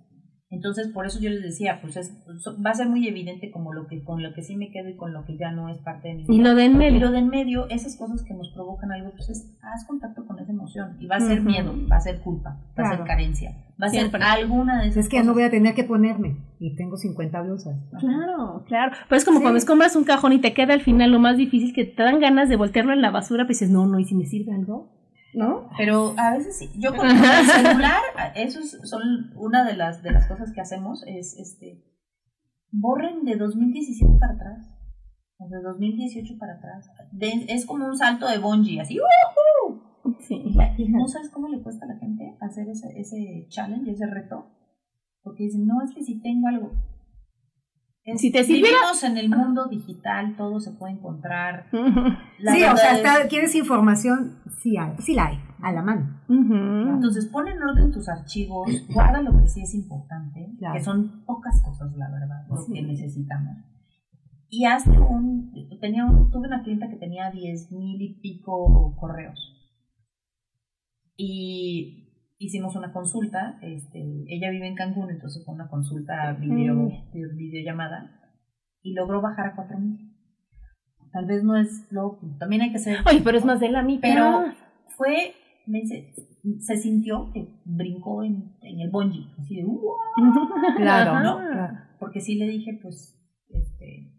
[0.53, 2.13] Entonces, por eso yo les decía, pues es,
[2.65, 4.97] va a ser muy evidente como lo que con lo que sí me quedo y
[4.97, 6.35] con lo que ya no es parte de mi vida.
[6.35, 6.97] Y lo de en medio.
[6.97, 10.27] Y lo de en medio, esas cosas que nos provocan algo, pues es, haz contacto
[10.27, 10.97] con esa emoción.
[10.99, 13.91] Y va a ser miedo, va a ser culpa, va a ser carencia, va a
[13.91, 14.21] Siempre.
[14.21, 15.37] ser alguna de esas Es que ya no cosas.
[15.37, 17.77] voy a tener que ponerme y tengo 50 blusas.
[18.01, 18.93] Claro, claro.
[19.09, 21.73] Pero es como cuando compras un cajón y te queda al final lo más difícil
[21.73, 24.17] que te dan ganas de voltearlo en la basura, pues dices, no, no, ¿y si
[24.17, 24.91] me sirve algo?
[25.35, 25.69] ¿No?
[25.77, 26.71] Pero a veces sí.
[26.77, 27.17] Yo con el
[27.47, 28.03] celular,
[28.35, 29.03] eso es- son
[29.37, 31.85] una de las, de las cosas que hacemos, es este
[32.73, 34.67] borren de 2017 para atrás.
[35.39, 36.91] O de 2018 para atrás.
[37.13, 38.99] De- es como un salto de bungee, así.
[38.99, 40.15] ¡uhú!
[40.21, 40.43] Sí.
[40.79, 44.47] Y no sabes cómo le cuesta a la gente hacer ese, ese challenge, ese reto.
[45.23, 46.73] Porque dicen, no, es que si tengo algo.
[48.17, 51.67] Si te sirviera- Vivimos en el mundo digital, todo se puede encontrar.
[52.39, 54.39] La sí, o sea, es- está- ¿quieres información?
[54.63, 56.21] Sí, hay, sí la hay, a la mano.
[56.29, 60.75] Entonces pon en orden tus archivos, guarda lo que sí es importante, Claro.
[60.75, 63.57] que son pocas cosas, la verdad, lo que necesitamos.
[64.49, 69.39] Y hazte un, tenía un, tuve una clienta que tenía diez mil y pico correos.
[71.17, 72.10] Y
[72.43, 76.89] hicimos una consulta, este, ella vive en Cancún, entonces fue una consulta video, Mm.
[77.13, 78.19] de- videollamada,
[78.83, 79.99] y logró bajar a cuatro mil.
[81.13, 83.83] Tal vez no es lo, también hay que ser Oye, pero es más de la
[83.83, 84.09] mitad.
[84.09, 84.45] pero
[84.97, 85.35] fue,
[85.67, 86.15] me dice,
[86.61, 89.81] se sintió que brincó en, en el bungee, así de, "Uh",
[90.77, 91.21] Claro.
[91.21, 91.39] ¿no?
[91.53, 91.79] claro.
[91.99, 93.17] Porque sí le dije, pues,
[93.51, 94.15] este,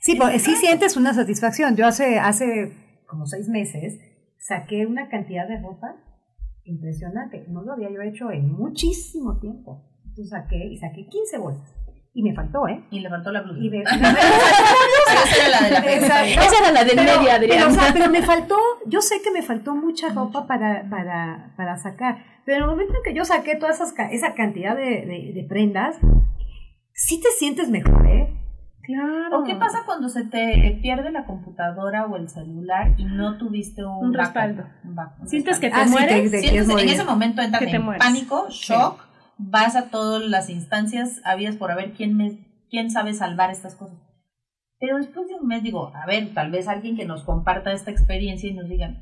[0.00, 1.76] Sí, porque sí sientes una satisfacción.
[1.76, 2.72] Yo hace, hace
[3.06, 3.98] como seis meses
[4.38, 5.96] saqué una cantidad de ropa
[6.64, 7.46] impresionante.
[7.48, 9.84] No lo había yo hecho en muchísimo tiempo.
[10.04, 11.74] Entonces saqué y saqué 15 bolsas.
[12.16, 12.84] Y me faltó, ¿eh?
[12.92, 13.58] y le faltó la blusa.
[13.60, 13.96] Y me, Esa
[15.36, 15.78] era la de la.
[16.26, 17.64] Esa era la de pero, media, Adriana.
[17.64, 18.56] Pero, o sea, pero me faltó,
[18.86, 22.94] yo sé que me faltó mucha ropa para, para, para sacar, pero en el momento
[22.94, 25.96] en que yo saqué toda esas, esa cantidad de, de, de prendas,
[26.92, 28.33] sí te sientes mejor, ¿eh?
[28.86, 29.40] Claro.
[29.40, 33.84] ¿O qué pasa cuando se te pierde la computadora o el celular y no tuviste
[33.84, 34.18] un, Un backup?
[34.34, 34.64] respaldo.
[34.84, 36.08] Un back- un Sientes que te Ah, sí, mueres.
[36.08, 38.04] te- te Sientes- quieres en ese momento entras Que te en mueres.
[38.04, 39.04] pánico, shock,
[39.38, 42.38] vas a todas las instancias habidas por a ver quién, me,
[42.70, 43.98] quién sabe salvar estas cosas.
[44.80, 47.90] Pero después de un mes digo, a ver, tal vez alguien que nos comparta esta
[47.90, 48.98] experiencia y nos digan,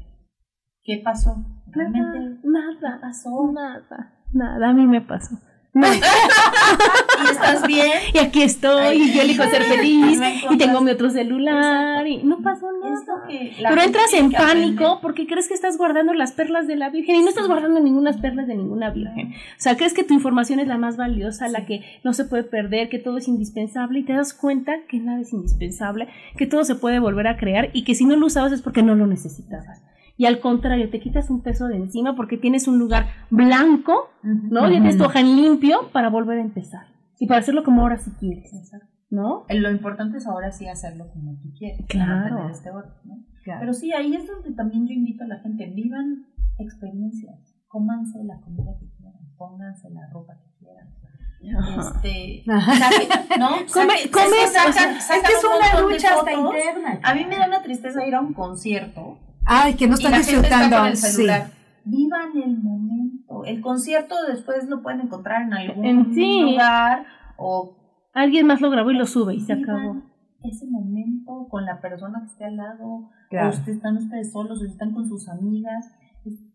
[0.85, 1.45] ¿qué pasó?
[1.67, 5.37] Realmente, Nada, nada, pasó nada, nada, a mí me pasó.
[5.75, 5.97] Nada.
[7.25, 7.91] ¿y estás bien?
[8.13, 12.23] Y aquí estoy, y yo elijo ser feliz, No y tengo mi otro celular, y
[12.23, 13.27] no pasó nada.
[13.29, 17.17] que Pero entras en pánico porque crees que estás guardando las perlas de la Virgen
[17.17, 19.33] y no estás guardando ninguna perlas de ninguna Virgen.
[19.33, 22.45] O sea, crees que tu información es la más valiosa, la que no se puede
[22.45, 26.65] perder, que todo es indispensable y te das cuenta que nada es indispensable, que todo
[26.65, 29.07] se puede volver a crear y que si no lo usabas es porque no lo
[29.07, 29.81] necesitabas.
[30.17, 34.63] Y al contrario, te quitas un peso de encima porque tienes un lugar blanco, ¿no?
[34.67, 36.87] Ya tienes tu hoja en limpio para volver a empezar.
[37.19, 38.53] Y para hacerlo como ahora si quieres,
[39.11, 39.45] ¿no?
[39.49, 41.87] Lo importante es ahora sí hacerlo como tú quieres.
[41.89, 42.35] Claro.
[42.37, 43.17] no este orden, ¿no?
[43.45, 43.61] Claro.
[43.61, 46.27] Pero sí, ahí es donde también yo invito a la gente, vivan
[46.59, 50.89] experiencias, cómanse la comida que quieran, pónganse la ropa que quieran.
[51.43, 53.49] Este, ¿no?
[53.73, 55.51] Come- come- sacan- o sea, sacan es que es un
[55.81, 57.01] una lucha hasta interna.
[57.03, 60.33] A mí me da una tristeza ir a un concierto Ay, que no están está
[60.33, 60.87] disfrutando.
[60.87, 61.27] el sí.
[61.85, 63.45] Vivan el momento.
[63.45, 66.43] El concierto después lo pueden encontrar en algún En- sí.
[66.43, 67.05] lugar
[67.37, 67.77] o
[68.15, 70.03] Alguien más lo grabó y lo sube y se vivan acabó.
[70.45, 73.49] ese momento con la persona que esté al lado, Claro.
[73.49, 75.91] o usted- están ustedes solos, o están con sus amigas.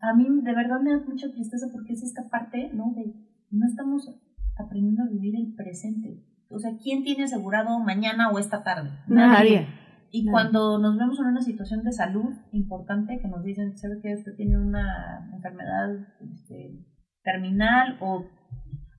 [0.00, 2.92] A mí de verdad me da mucha tristeza porque es esta parte, ¿no?
[2.96, 3.12] De
[3.50, 4.08] no estamos
[4.56, 6.22] aprendiendo a vivir el presente.
[6.50, 8.90] O sea, ¿quién tiene asegurado mañana o esta tarde?
[9.08, 9.66] Nadie.
[10.10, 14.14] Y cuando nos vemos en una situación de salud importante, que nos dicen, ¿sabe que
[14.14, 16.84] usted tiene una enfermedad este,
[17.22, 17.98] terminal?
[18.00, 18.24] O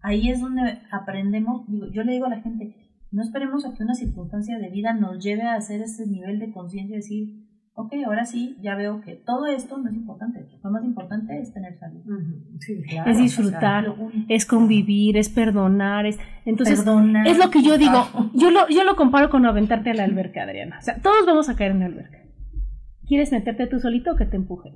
[0.03, 2.76] ahí es donde aprendemos, digo, yo le digo a la gente,
[3.12, 6.51] no esperemos a que una circunstancia de vida nos lleve a hacer ese nivel de
[6.51, 7.48] conciencia decir,
[7.80, 11.53] ok, ahora sí, ya veo que todo esto no es importante, lo más importante es
[11.53, 12.01] tener salud.
[12.59, 13.09] Sí, claro.
[13.09, 13.95] Es disfrutar,
[14.27, 18.84] es convivir, es perdonar, es entonces Perdonar, es lo que yo digo, yo lo yo
[18.84, 20.77] lo comparo con aventarte a la alberca, Adriana.
[20.80, 22.17] O sea, todos vamos a caer en la alberca.
[23.07, 24.73] ¿Quieres meterte tú solito o que te empujen?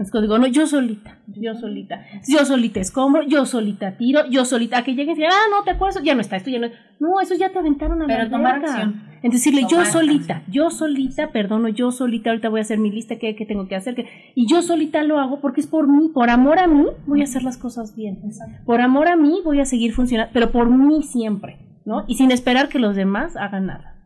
[0.00, 4.44] Es que digo, no, yo solita, yo solita, yo solita escombro, yo solita tiro, yo
[4.46, 6.58] solita, a que lleguen y digan, ah, no, te acuerdas, ya no está, esto ya
[6.58, 8.72] no No, eso ya te aventaron a la Pero tomar alberca.
[8.72, 9.02] acción.
[9.22, 12.90] Entonces decirle, yo Tomar solita, yo solita, perdono, yo solita, ahorita voy a hacer mi
[12.90, 15.86] lista, qué, qué tengo que hacer, qué- y yo solita lo hago porque es por
[15.86, 18.18] mí, por amor a mí, voy a hacer las cosas bien.
[18.64, 22.04] Por amor a mí voy a seguir funcionando, pero por mí siempre, ¿no?
[22.08, 23.96] Y sin esperar que los demás hagan nada.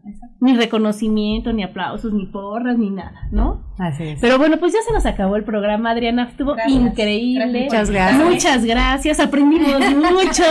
[0.41, 3.63] Ni reconocimiento, ni aplausos, ni porras, ni nada, ¿no?
[3.79, 4.21] Así es.
[4.21, 6.25] Pero bueno, pues ya se nos acabó el programa, Adriana.
[6.31, 6.81] Estuvo Gracias.
[6.81, 7.65] increíble.
[7.65, 8.25] Muchas gracias.
[8.25, 9.21] Muchas gracias.
[9.21, 10.43] Aprendimos mucho.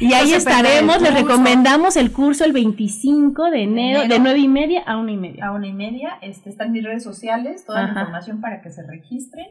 [0.00, 1.00] Y ahí No estaremos.
[1.00, 4.22] Les recomendamos el curso el 25 de enero, de enero.
[4.22, 5.46] nueve y media a una y media.
[5.46, 6.18] a una y media.
[6.22, 7.92] Este, están mis redes sociales, toda Ajá.
[7.94, 9.46] la información para que se registren.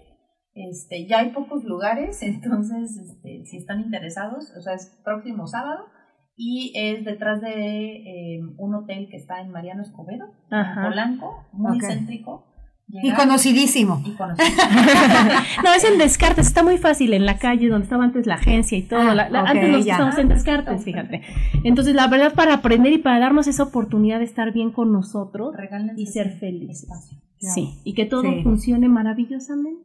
[0.56, 5.86] Este, ya hay pocos lugares, entonces, este, si están interesados, o sea, es próximo sábado
[6.36, 10.88] y es detrás de eh, un hotel que está en Mariano Escobedo, en Ajá.
[10.90, 12.48] Polanco, muy céntrico.
[12.90, 14.04] Y conocidísimo.
[14.06, 14.10] y.
[15.64, 18.78] No, es en Descartes, está muy fácil en la calle donde estaba antes la agencia
[18.78, 19.00] y todo.
[19.00, 21.22] Ah, La- la- ok, antes nos estábamos en Descartes, fíjate.
[21.64, 25.56] Entonces, la verdad, para aprender y para darnos esa oportunidad de estar bien con nosotros
[25.56, 26.28] Regálense y ser
[26.70, 27.18] espacio.
[27.40, 28.44] Sí, y que todo Sí.
[28.44, 29.82] funcione maravillosamente.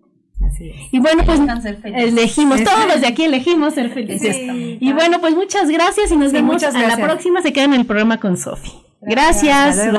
[0.47, 0.77] Así es.
[0.93, 1.41] Y bueno, pues
[1.85, 4.37] elegimos, todos los de aquí elegimos ser felices.
[4.37, 4.79] Sí.
[4.81, 7.43] Y bueno, pues muchas gracias y nos Sí, vemos a la próxima.
[7.43, 8.73] Se quedan en el programa con Sofi.
[9.01, 9.99] Gracias.